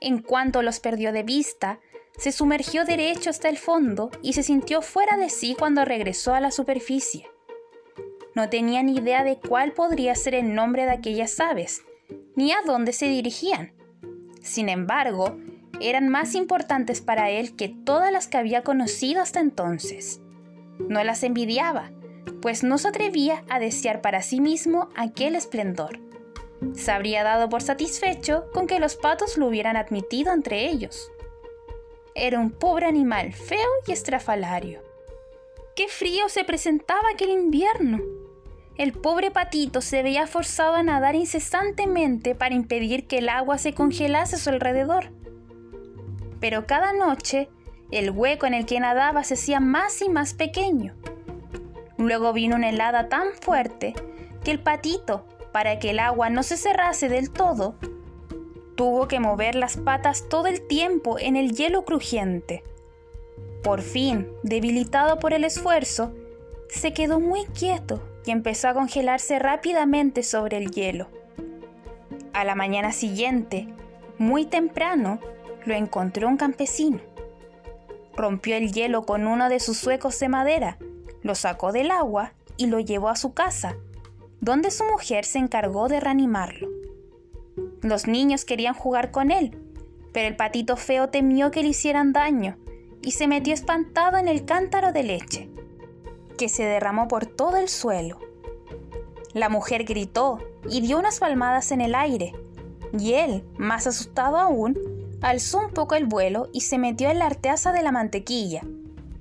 En 0.00 0.20
cuanto 0.20 0.62
los 0.62 0.80
perdió 0.80 1.12
de 1.12 1.22
vista, 1.22 1.80
se 2.16 2.32
sumergió 2.32 2.84
derecho 2.84 3.30
hasta 3.30 3.48
el 3.48 3.58
fondo 3.58 4.10
y 4.22 4.34
se 4.34 4.42
sintió 4.42 4.82
fuera 4.82 5.16
de 5.16 5.30
sí 5.30 5.56
cuando 5.58 5.84
regresó 5.84 6.34
a 6.34 6.40
la 6.40 6.50
superficie. 6.50 7.26
No 8.34 8.48
tenía 8.48 8.82
ni 8.82 8.96
idea 8.96 9.24
de 9.24 9.38
cuál 9.38 9.72
podría 9.72 10.14
ser 10.14 10.34
el 10.34 10.54
nombre 10.54 10.84
de 10.84 10.92
aquellas 10.92 11.38
aves, 11.40 11.82
ni 12.34 12.52
a 12.52 12.62
dónde 12.64 12.92
se 12.92 13.06
dirigían. 13.06 13.74
Sin 14.42 14.68
embargo, 14.68 15.36
eran 15.88 16.08
más 16.08 16.34
importantes 16.34 17.00
para 17.00 17.30
él 17.30 17.56
que 17.56 17.68
todas 17.68 18.12
las 18.12 18.28
que 18.28 18.38
había 18.38 18.62
conocido 18.62 19.20
hasta 19.20 19.40
entonces. 19.40 20.20
No 20.88 21.02
las 21.04 21.22
envidiaba, 21.22 21.90
pues 22.40 22.62
no 22.62 22.78
se 22.78 22.88
atrevía 22.88 23.44
a 23.48 23.58
desear 23.58 24.00
para 24.00 24.22
sí 24.22 24.40
mismo 24.40 24.88
aquel 24.96 25.36
esplendor. 25.36 26.00
Se 26.74 26.92
habría 26.92 27.24
dado 27.24 27.48
por 27.48 27.62
satisfecho 27.62 28.44
con 28.52 28.66
que 28.66 28.78
los 28.78 28.96
patos 28.96 29.36
lo 29.36 29.48
hubieran 29.48 29.76
admitido 29.76 30.32
entre 30.32 30.68
ellos. 30.68 31.10
Era 32.14 32.38
un 32.38 32.50
pobre 32.50 32.86
animal 32.86 33.32
feo 33.32 33.68
y 33.86 33.92
estrafalario. 33.92 34.82
¡Qué 35.74 35.88
frío 35.88 36.28
se 36.28 36.44
presentaba 36.44 37.08
aquel 37.12 37.30
invierno! 37.30 38.00
El 38.76 38.92
pobre 38.92 39.30
patito 39.30 39.80
se 39.80 40.02
veía 40.02 40.26
forzado 40.26 40.74
a 40.74 40.82
nadar 40.82 41.14
incesantemente 41.14 42.34
para 42.34 42.54
impedir 42.54 43.06
que 43.06 43.18
el 43.18 43.28
agua 43.28 43.58
se 43.58 43.74
congelase 43.74 44.36
a 44.36 44.38
su 44.38 44.50
alrededor. 44.50 45.10
Pero 46.42 46.66
cada 46.66 46.92
noche, 46.92 47.48
el 47.92 48.10
hueco 48.10 48.46
en 48.46 48.54
el 48.54 48.66
que 48.66 48.80
nadaba 48.80 49.22
se 49.22 49.34
hacía 49.34 49.60
más 49.60 50.02
y 50.02 50.08
más 50.08 50.34
pequeño. 50.34 50.96
Luego 51.98 52.32
vino 52.32 52.56
una 52.56 52.68
helada 52.68 53.08
tan 53.08 53.28
fuerte 53.40 53.94
que 54.42 54.50
el 54.50 54.58
patito, 54.58 55.24
para 55.52 55.78
que 55.78 55.90
el 55.90 56.00
agua 56.00 56.30
no 56.30 56.42
se 56.42 56.56
cerrase 56.56 57.08
del 57.08 57.30
todo, 57.30 57.76
tuvo 58.74 59.06
que 59.06 59.20
mover 59.20 59.54
las 59.54 59.76
patas 59.76 60.28
todo 60.28 60.48
el 60.48 60.66
tiempo 60.66 61.16
en 61.16 61.36
el 61.36 61.52
hielo 61.52 61.84
crujiente. 61.84 62.64
Por 63.62 63.80
fin, 63.80 64.26
debilitado 64.42 65.20
por 65.20 65.34
el 65.34 65.44
esfuerzo, 65.44 66.12
se 66.68 66.92
quedó 66.92 67.20
muy 67.20 67.44
quieto 67.44 68.02
y 68.26 68.32
empezó 68.32 68.66
a 68.66 68.74
congelarse 68.74 69.38
rápidamente 69.38 70.24
sobre 70.24 70.56
el 70.56 70.72
hielo. 70.72 71.06
A 72.32 72.42
la 72.42 72.56
mañana 72.56 72.90
siguiente, 72.90 73.68
muy 74.18 74.44
temprano, 74.44 75.20
lo 75.64 75.74
encontró 75.74 76.28
un 76.28 76.36
campesino. 76.36 77.00
Rompió 78.16 78.56
el 78.56 78.72
hielo 78.72 79.04
con 79.04 79.26
uno 79.26 79.48
de 79.48 79.60
sus 79.60 79.78
suecos 79.78 80.18
de 80.20 80.28
madera, 80.28 80.78
lo 81.22 81.34
sacó 81.34 81.72
del 81.72 81.90
agua 81.90 82.32
y 82.56 82.66
lo 82.66 82.80
llevó 82.80 83.08
a 83.08 83.16
su 83.16 83.32
casa, 83.32 83.76
donde 84.40 84.70
su 84.70 84.84
mujer 84.84 85.24
se 85.24 85.38
encargó 85.38 85.88
de 85.88 86.00
reanimarlo. 86.00 86.68
Los 87.80 88.06
niños 88.06 88.44
querían 88.44 88.74
jugar 88.74 89.10
con 89.10 89.30
él, 89.30 89.58
pero 90.12 90.28
el 90.28 90.36
patito 90.36 90.76
feo 90.76 91.08
temió 91.08 91.50
que 91.50 91.62
le 91.62 91.68
hicieran 91.68 92.12
daño 92.12 92.56
y 93.00 93.12
se 93.12 93.26
metió 93.26 93.54
espantado 93.54 94.18
en 94.18 94.28
el 94.28 94.44
cántaro 94.44 94.92
de 94.92 95.02
leche 95.02 95.48
que 96.36 96.48
se 96.48 96.64
derramó 96.64 97.08
por 97.08 97.26
todo 97.26 97.56
el 97.56 97.68
suelo. 97.68 98.18
La 99.32 99.48
mujer 99.48 99.84
gritó 99.84 100.38
y 100.68 100.80
dio 100.80 100.98
unas 100.98 101.20
palmadas 101.20 101.72
en 101.72 101.80
el 101.80 101.94
aire, 101.94 102.34
y 102.98 103.14
él, 103.14 103.44
más 103.56 103.86
asustado 103.86 104.38
aún, 104.38 104.76
alzó 105.22 105.60
un 105.60 105.72
poco 105.72 105.94
el 105.94 106.06
vuelo 106.06 106.48
y 106.52 106.62
se 106.62 106.78
metió 106.78 107.10
en 107.10 107.18
la 107.18 107.26
arteaza 107.26 107.72
de 107.72 107.82
la 107.82 107.92
mantequilla, 107.92 108.62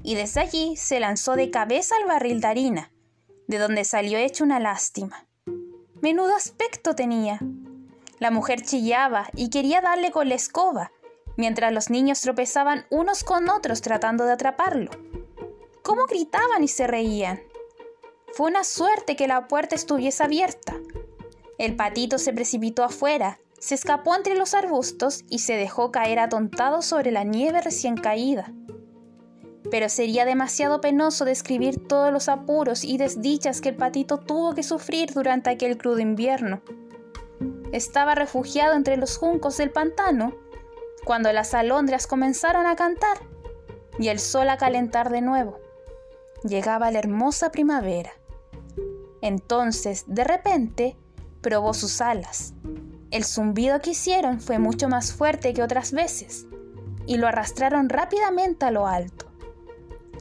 y 0.03 0.15
desde 0.15 0.41
allí 0.41 0.75
se 0.75 0.99
lanzó 0.99 1.35
de 1.35 1.51
cabeza 1.51 1.95
al 1.95 2.07
barril 2.07 2.41
de 2.41 2.47
harina, 2.47 2.91
de 3.47 3.57
donde 3.57 3.85
salió 3.85 4.17
hecho 4.17 4.43
una 4.43 4.59
lástima. 4.59 5.27
Menudo 6.01 6.35
aspecto 6.35 6.95
tenía. 6.95 7.39
La 8.19 8.31
mujer 8.31 8.61
chillaba 8.61 9.29
y 9.35 9.49
quería 9.49 9.81
darle 9.81 10.11
con 10.11 10.27
la 10.27 10.35
escoba, 10.35 10.91
mientras 11.37 11.71
los 11.71 11.89
niños 11.89 12.19
tropezaban 12.21 12.85
unos 12.89 13.23
con 13.23 13.49
otros 13.49 13.81
tratando 13.81 14.25
de 14.25 14.33
atraparlo 14.33 14.91
cómo 15.81 16.05
gritaban 16.05 16.63
y 16.63 16.67
se 16.67 16.87
reían. 16.87 17.41
Fue 18.33 18.47
una 18.49 18.63
suerte 18.63 19.15
que 19.15 19.27
la 19.27 19.47
puerta 19.47 19.75
estuviese 19.75 20.23
abierta. 20.23 20.75
El 21.57 21.75
patito 21.75 22.17
se 22.17 22.33
precipitó 22.33 22.83
afuera, 22.83 23.39
se 23.61 23.75
escapó 23.75 24.15
entre 24.15 24.33
los 24.33 24.55
arbustos 24.55 25.23
y 25.29 25.39
se 25.39 25.53
dejó 25.53 25.91
caer 25.91 26.17
atontado 26.17 26.81
sobre 26.81 27.11
la 27.11 27.23
nieve 27.23 27.61
recién 27.61 27.95
caída. 27.95 28.51
Pero 29.69 29.87
sería 29.87 30.25
demasiado 30.25 30.81
penoso 30.81 31.25
describir 31.25 31.87
todos 31.87 32.11
los 32.11 32.27
apuros 32.27 32.83
y 32.83 32.97
desdichas 32.97 33.61
que 33.61 33.69
el 33.69 33.75
patito 33.75 34.17
tuvo 34.17 34.55
que 34.55 34.63
sufrir 34.63 35.13
durante 35.13 35.51
aquel 35.51 35.77
crudo 35.77 35.99
invierno. 35.99 36.63
Estaba 37.71 38.15
refugiado 38.15 38.73
entre 38.73 38.97
los 38.97 39.15
juncos 39.17 39.57
del 39.57 39.69
pantano 39.69 40.33
cuando 41.05 41.31
las 41.31 41.53
alondras 41.53 42.07
comenzaron 42.07 42.65
a 42.65 42.75
cantar 42.75 43.19
y 43.99 44.07
el 44.07 44.17
sol 44.17 44.49
a 44.49 44.57
calentar 44.57 45.11
de 45.11 45.21
nuevo 45.21 45.59
llegaba 46.43 46.89
la 46.89 46.97
hermosa 46.97 47.51
primavera. 47.51 48.11
Entonces, 49.21 50.05
de 50.07 50.23
repente, 50.23 50.97
probó 51.41 51.75
sus 51.75 52.01
alas. 52.01 52.55
El 53.11 53.25
zumbido 53.25 53.81
que 53.81 53.91
hicieron 53.91 54.39
fue 54.39 54.57
mucho 54.57 54.87
más 54.87 55.13
fuerte 55.13 55.53
que 55.53 55.61
otras 55.61 55.91
veces, 55.91 56.47
y 57.05 57.17
lo 57.17 57.27
arrastraron 57.27 57.89
rápidamente 57.89 58.65
a 58.65 58.71
lo 58.71 58.87
alto. 58.87 59.25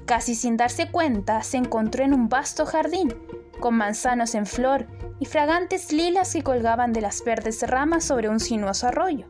Casi 0.07 0.35
sin 0.35 0.57
darse 0.57 0.91
cuenta, 0.91 1.45
se 1.45 1.57
encontró 1.57 2.05
en 2.05 2.13
un 2.13 2.29
vasto 2.29 2.67
jardín, 2.67 3.15
con 3.61 3.77
manzanos 3.77 4.35
en 4.35 4.45
flor 4.45 4.89
y 5.21 5.27
fragantes 5.27 5.93
lilas 5.93 6.33
que 6.33 6.43
colgaban 6.43 6.93
de 6.93 7.01
las 7.01 7.23
verdes 7.23 7.63
ramas 7.63 8.03
sobre 8.03 8.29
un 8.29 8.41
sinuoso 8.41 8.89
arroyo. 8.89 9.27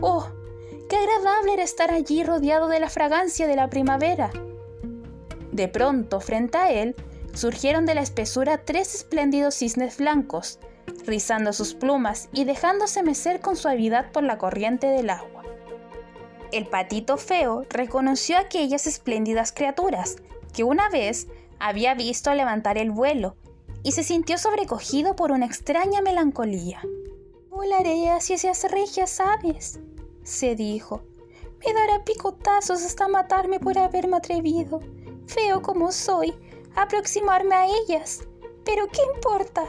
¡Oh! 0.00 0.28
¡Qué 0.88 0.96
agradable 0.96 1.54
era 1.54 1.64
estar 1.64 1.90
allí 1.90 2.22
rodeado 2.22 2.68
de 2.68 2.78
la 2.78 2.88
fragancia 2.88 3.48
de 3.48 3.56
la 3.56 3.68
primavera! 3.68 4.30
De 5.50 5.66
pronto, 5.66 6.20
frente 6.20 6.58
a 6.58 6.70
él, 6.70 6.94
surgieron 7.32 7.84
de 7.84 7.96
la 7.96 8.02
espesura 8.02 8.64
tres 8.64 8.94
espléndidos 8.94 9.56
cisnes 9.56 9.96
blancos, 9.96 10.60
rizando 11.06 11.52
sus 11.52 11.74
plumas 11.74 12.28
y 12.32 12.44
dejándose 12.44 13.02
mecer 13.02 13.40
con 13.40 13.56
suavidad 13.56 14.10
por 14.12 14.22
la 14.22 14.38
corriente 14.38 14.86
del 14.86 15.10
agua. 15.10 15.42
El 16.52 16.66
patito 16.66 17.16
feo 17.16 17.64
reconoció 17.68 18.36
a 18.36 18.40
aquellas 18.40 18.86
espléndidas 18.86 19.52
criaturas 19.52 20.16
que 20.52 20.64
una 20.64 20.88
vez 20.88 21.26
había 21.58 21.94
visto 21.94 22.32
levantar 22.32 22.78
el 22.78 22.90
vuelo 22.90 23.36
y 23.82 23.92
se 23.92 24.04
sintió 24.04 24.38
sobrecogido 24.38 25.16
por 25.16 25.32
una 25.32 25.46
extraña 25.46 26.00
melancolía. 26.00 26.80
Volaré 27.50 28.10
hacia 28.10 28.36
esas 28.36 28.70
regias 28.70 29.20
aves, 29.20 29.80
se 30.22 30.54
dijo. 30.54 31.02
Me 31.64 31.72
dará 31.72 32.04
picotazos 32.04 32.84
hasta 32.84 33.08
matarme 33.08 33.58
por 33.58 33.78
haberme 33.78 34.16
atrevido 34.16 34.80
feo 35.26 35.62
como 35.62 35.92
soy, 35.92 36.34
aproximarme 36.76 37.54
a 37.54 37.66
ellas. 37.66 38.24
Pero 38.64 38.86
¿qué 38.88 39.00
importa? 39.16 39.64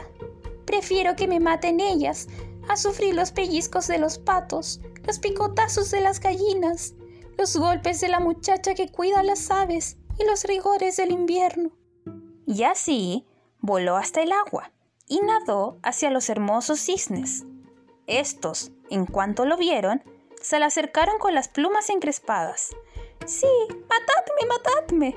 Prefiero 0.66 1.16
que 1.16 1.28
me 1.28 1.40
maten 1.40 1.80
ellas 1.80 2.28
a 2.68 2.76
sufrir 2.76 3.14
los 3.14 3.30
pellizcos 3.30 3.86
de 3.86 3.98
los 3.98 4.18
patos, 4.18 4.80
los 5.04 5.18
picotazos 5.18 5.90
de 5.90 6.00
las 6.00 6.20
gallinas, 6.20 6.94
los 7.38 7.56
golpes 7.56 8.00
de 8.00 8.08
la 8.08 8.20
muchacha 8.20 8.74
que 8.74 8.90
cuida 8.90 9.22
las 9.22 9.50
aves 9.50 9.96
y 10.18 10.24
los 10.24 10.44
rigores 10.44 10.96
del 10.96 11.12
invierno. 11.12 11.70
Y 12.46 12.64
así 12.64 13.26
voló 13.60 13.96
hasta 13.96 14.22
el 14.22 14.32
agua 14.32 14.72
y 15.06 15.20
nadó 15.20 15.78
hacia 15.82 16.10
los 16.10 16.28
hermosos 16.28 16.80
cisnes. 16.80 17.44
Estos, 18.06 18.72
en 18.90 19.06
cuanto 19.06 19.44
lo 19.44 19.56
vieron, 19.56 20.02
se 20.40 20.58
le 20.58 20.64
acercaron 20.64 21.18
con 21.18 21.34
las 21.34 21.48
plumas 21.48 21.90
encrespadas. 21.90 22.70
Sí, 23.24 23.46
matadme, 23.88 24.46
matadme, 24.48 25.16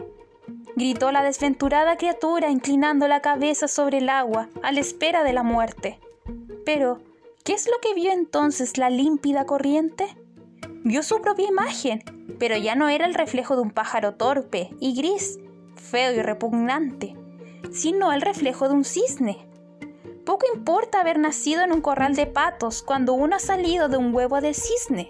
gritó 0.75 1.11
la 1.11 1.23
desventurada 1.23 1.97
criatura 1.97 2.49
inclinando 2.49 3.07
la 3.07 3.21
cabeza 3.21 3.67
sobre 3.67 3.99
el 3.99 4.09
agua 4.09 4.49
a 4.63 4.71
la 4.71 4.79
espera 4.79 5.23
de 5.23 5.33
la 5.33 5.43
muerte. 5.43 5.99
Pero, 6.65 7.01
¿qué 7.43 7.53
es 7.53 7.67
lo 7.67 7.79
que 7.81 7.93
vio 7.93 8.11
entonces 8.11 8.77
la 8.77 8.89
límpida 8.89 9.45
corriente? 9.45 10.05
Vio 10.83 11.03
su 11.03 11.21
propia 11.21 11.47
imagen, 11.47 12.03
pero 12.39 12.55
ya 12.55 12.75
no 12.75 12.89
era 12.89 13.05
el 13.05 13.13
reflejo 13.13 13.55
de 13.55 13.61
un 13.61 13.71
pájaro 13.71 14.15
torpe 14.15 14.69
y 14.79 14.95
gris, 14.95 15.39
feo 15.75 16.13
y 16.13 16.21
repugnante, 16.21 17.15
sino 17.71 18.13
el 18.13 18.21
reflejo 18.21 18.67
de 18.67 18.75
un 18.75 18.85
cisne. 18.85 19.45
Poco 20.25 20.45
importa 20.53 21.01
haber 21.01 21.17
nacido 21.17 21.63
en 21.63 21.73
un 21.73 21.81
corral 21.81 22.15
de 22.15 22.27
patos 22.27 22.83
cuando 22.83 23.13
uno 23.13 23.35
ha 23.35 23.39
salido 23.39 23.89
de 23.89 23.97
un 23.97 24.13
huevo 24.13 24.39
de 24.41 24.53
cisne. 24.53 25.09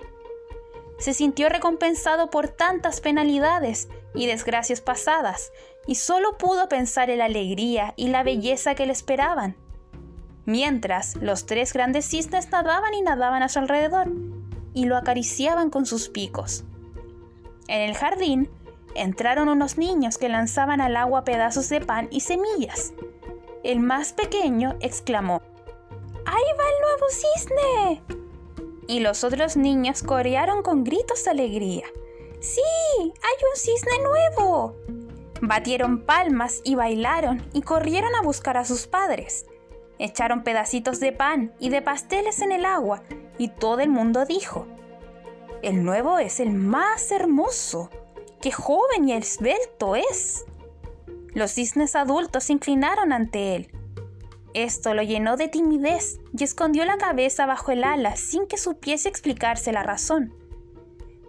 Se 1.00 1.14
sintió 1.14 1.50
recompensado 1.50 2.30
por 2.30 2.50
tantas 2.50 3.02
penalidades 3.02 3.88
y 4.14 4.28
desgracias 4.28 4.82
pasadas, 4.82 5.52
y 5.88 5.96
solo 5.96 6.38
pudo 6.38 6.70
pensar 6.70 7.10
en 7.10 7.20
la 7.20 7.26
alegría 7.26 7.94
y 7.96 8.10
la 8.10 8.24
belleza 8.24 8.76
que 8.76 8.86
le 8.86 8.92
esperaban. 8.92 9.56
Mientras 10.46 11.16
los 11.16 11.46
tres 11.46 11.74
grandes 11.74 12.06
cisnes 12.06 12.52
nadaban 12.52 12.94
y 12.94 13.02
nadaban 13.02 13.44
a 13.44 13.50
su 13.50 13.60
alrededor, 13.60 14.12
y 14.74 14.86
lo 14.86 14.98
acariciaban 14.98 15.70
con 15.70 15.86
sus 15.86 16.10
picos. 16.10 16.64
En 17.68 17.82
el 17.82 17.96
jardín 17.96 18.50
entraron 18.96 19.48
unos 19.50 19.78
niños 19.78 20.18
que 20.18 20.30
lanzaban 20.30 20.82
al 20.82 20.98
agua 20.98 21.24
pedazos 21.24 21.70
de 21.70 21.82
pan 21.82 22.08
y 22.12 22.22
semillas. 22.22 22.94
El 23.64 23.80
más 23.80 24.14
pequeño 24.14 24.76
exclamó, 24.80 25.42
¡Ahí 26.26 26.44
va 26.58 26.64
el 26.64 26.82
nuevo 26.82 27.06
cisne! 27.10 28.29
Y 28.90 29.02
los 29.02 29.24
otros 29.24 29.56
niños 29.56 30.02
corearon 30.02 30.64
con 30.64 30.84
gritos 30.84 31.24
de 31.24 31.30
alegría. 31.30 31.86
¡Sí! 32.40 32.60
¡Hay 33.00 33.06
un 33.06 33.56
cisne 33.56 33.92
nuevo! 34.04 34.76
Batieron 35.44 36.08
palmas 36.08 36.60
y 36.64 36.74
bailaron 36.74 37.48
y 37.54 37.62
corrieron 37.62 38.16
a 38.16 38.24
buscar 38.24 38.58
a 38.58 38.66
sus 38.66 38.88
padres. 38.88 39.46
Echaron 40.00 40.44
pedacitos 40.44 41.00
de 41.00 41.12
pan 41.12 41.54
y 41.60 41.70
de 41.70 41.84
pasteles 41.84 42.42
en 42.42 42.52
el 42.52 42.66
agua 42.66 43.04
y 43.38 43.50
todo 43.50 43.80
el 43.82 43.90
mundo 43.90 44.26
dijo, 44.26 44.66
el 45.62 45.84
nuevo 45.84 46.18
es 46.18 46.40
el 46.40 46.50
más 46.50 47.12
hermoso, 47.12 47.92
qué 48.42 48.52
joven 48.52 49.08
y 49.08 49.14
esbelto 49.14 49.96
es. 49.98 50.46
Los 51.36 51.52
cisnes 51.52 51.96
adultos 51.96 52.46
se 52.46 52.54
inclinaron 52.54 53.14
ante 53.14 53.56
él. 53.56 53.72
Esto 54.54 54.94
lo 54.94 55.04
llenó 55.04 55.38
de 55.38 55.48
timidez 55.48 56.20
y 56.38 56.44
escondió 56.44 56.86
la 56.86 56.98
cabeza 56.98 57.46
bajo 57.46 57.72
el 57.72 57.84
ala 57.84 58.16
sin 58.16 58.48
que 58.48 58.58
supiese 58.58 59.08
explicarse 59.08 59.72
la 59.72 59.84
razón. 59.84 60.34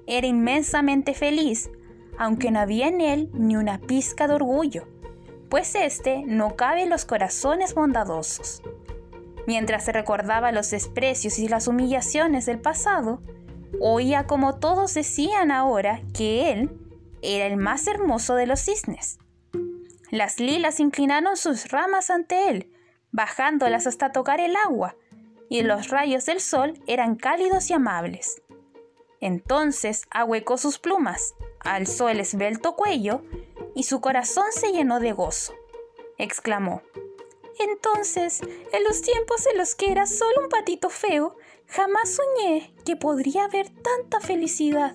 Era 0.07 0.27
inmensamente 0.27 1.15
feliz, 1.15 1.71
aunque 2.19 2.51
no 2.51 2.61
había 2.61 2.89
en 2.89 3.01
él 3.01 3.31
ni 3.33 3.57
una 3.57 3.79
pizca 3.79 4.27
de 4.27 4.35
orgullo, 4.35 4.89
pues 5.49 5.75
éste 5.75 6.23
no 6.27 6.57
cabe 6.57 6.83
en 6.83 6.91
los 6.91 7.05
corazones 7.05 7.75
bondadosos. 7.75 8.63
Mientras 9.47 9.85
se 9.85 9.93
recordaba 9.93 10.53
los 10.53 10.71
desprecios 10.71 11.39
y 11.39 11.49
las 11.49 11.69
humillaciones 11.69 12.47
del 12.47 12.61
pasado, 12.61 13.23
oía 13.81 14.27
como 14.27 14.57
todos 14.57 14.95
decían 14.95 15.51
ahora 15.51 16.03
que 16.15 16.53
él 16.53 16.71
era 17.23 17.47
el 17.47 17.57
más 17.57 17.87
hermoso 17.87 18.35
de 18.35 18.47
los 18.47 18.61
cisnes. 18.61 19.19
Las 20.11 20.41
lilas 20.41 20.81
inclinaron 20.81 21.37
sus 21.37 21.71
ramas 21.71 22.11
ante 22.11 22.49
él, 22.49 22.71
bajándolas 23.13 23.87
hasta 23.87 24.13
tocar 24.13 24.41
el 24.41 24.55
agua, 24.57 24.97
y 25.49 25.63
los 25.63 25.89
rayos 25.89 26.27
del 26.27 26.41
sol 26.41 26.81
eran 26.87 27.17
cálidos 27.17 27.71
y 27.71 27.75
amables. 27.75 28.43
Entonces 29.21 30.05
ahuecó 30.11 30.57
sus 30.57 30.79
plumas, 30.79 31.35
alzó 31.61 32.09
el 32.09 32.21
esbelto 32.21 32.75
cuello, 32.77 33.23
y 33.75 33.85
su 33.85 34.01
corazón 34.01 34.47
se 34.53 34.73
llenó 34.73 35.01
de 35.01 35.13
gozo. 35.13 35.55
Exclamó, 36.19 36.83
Entonces, 37.59 38.41
en 38.73 38.85
los 38.85 39.03
tiempos 39.03 39.47
en 39.47 39.59
los 39.59 39.75
que 39.75 39.91
era 39.91 40.07
solo 40.07 40.43
un 40.43 40.49
patito 40.49 40.89
feo, 40.89 41.37
jamás 41.67 42.11
soñé 42.17 42.75
que 42.85 42.97
podría 42.97 43.45
haber 43.45 43.69
tanta 43.71 44.21
felicidad. 44.21 44.95